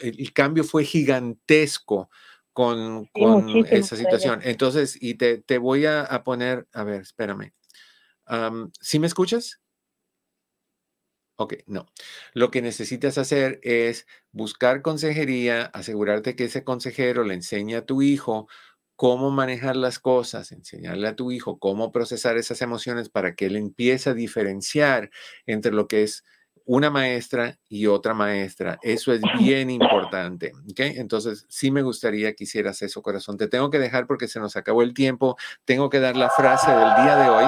[0.00, 2.10] el cambio fue gigantesco
[2.52, 3.08] con,
[3.70, 4.40] esa situación.
[4.42, 7.52] Entonces, y te, te voy a, poner, a ver, espérame.
[8.80, 9.60] ¿Sí me escuchas?
[11.36, 11.86] Ok, no.
[12.34, 18.02] Lo que necesitas hacer es buscar consejería, asegurarte que ese consejero le enseñe a tu
[18.02, 18.48] hijo
[18.96, 23.56] cómo manejar las cosas, enseñarle a tu hijo cómo procesar esas emociones para que él
[23.56, 25.10] empiece a diferenciar
[25.46, 26.22] entre lo que es
[26.64, 28.78] una maestra y otra maestra.
[28.82, 30.52] Eso es bien importante.
[30.70, 30.94] ¿okay?
[30.96, 33.36] Entonces, sí me gustaría que hicieras eso, corazón.
[33.36, 35.36] Te tengo que dejar porque se nos acabó el tiempo.
[35.64, 37.44] Tengo que dar la frase del día de hoy.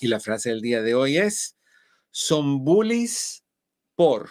[0.00, 1.56] Y la frase del día de hoy es,
[2.10, 3.44] son bullies
[3.94, 4.28] por.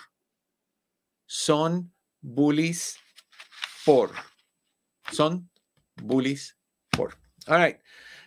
[1.26, 2.98] Son bullies
[3.86, 4.12] por.
[5.12, 5.50] Son
[5.96, 6.58] bullies
[6.90, 7.18] por.
[7.48, 7.80] All right.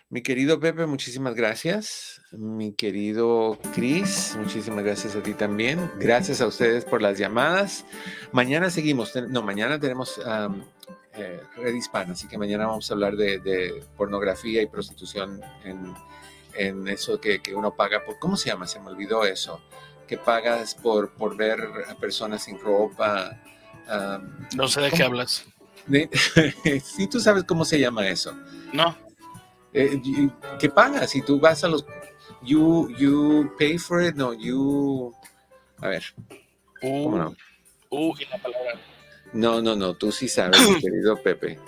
[0.09, 2.21] Mi querido Pepe, muchísimas gracias.
[2.31, 5.91] Mi querido Chris, muchísimas gracias a ti también.
[5.97, 7.85] Gracias a ustedes por las llamadas.
[8.31, 9.15] Mañana seguimos.
[9.15, 10.21] No, mañana tenemos
[11.13, 15.41] eh, Red Hispana, así que mañana vamos a hablar de, pornografía y prostitución
[16.53, 18.19] en, eso que, uno paga por.
[18.19, 18.67] ¿Cómo se llama?
[18.67, 19.59] Se me olvidó eso.
[20.07, 23.41] que pagas por, por ver a personas sin ropa.
[24.55, 25.45] no sé de qué hablas.
[26.83, 28.37] sí, tú sabes cómo se llama eso.
[28.71, 29.04] No.
[29.75, 30.01] Eh,
[30.57, 31.09] ¿Qué pagas?
[31.11, 31.85] Si tú vas a los...
[32.41, 35.13] You, you pay for it, no, you...
[35.81, 36.03] A ver.
[36.81, 37.35] ¿Cómo no?
[37.89, 38.79] Uh, y la palabra.
[39.33, 41.59] No, no, no, tú sí sabes, querido Pepe.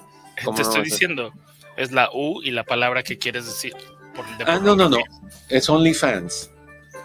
[0.55, 1.34] Te estoy diciendo,
[1.76, 3.74] es la U y la palabra que quieres decir.
[4.45, 4.97] ah, no, no, no,
[5.49, 6.51] es OnlyFans.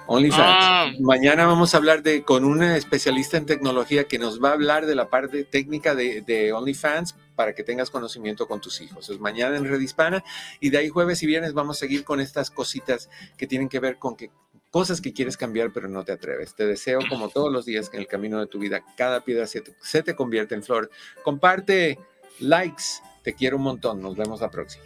[0.06, 0.46] OnlyFans.
[0.46, 0.92] Ah.
[1.00, 4.86] Mañana vamos a hablar de con una especialista en tecnología que nos va a hablar
[4.86, 9.08] de la parte técnica de, de OnlyFans para que tengas conocimiento con tus hijos.
[9.08, 10.24] Es mañana en Red Hispana
[10.60, 13.80] y de ahí jueves y viernes vamos a seguir con estas cositas que tienen que
[13.80, 14.30] ver con que
[14.70, 16.54] cosas que quieres cambiar pero no te atreves.
[16.54, 19.46] Te deseo como todos los días que en el camino de tu vida cada piedra
[19.46, 20.90] se te, se te convierte en flor.
[21.22, 21.98] Comparte,
[22.40, 22.84] likes,
[23.22, 24.00] te quiero un montón.
[24.00, 24.84] Nos vemos la próxima.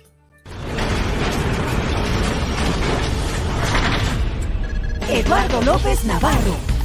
[5.08, 6.75] Eduardo López Navarro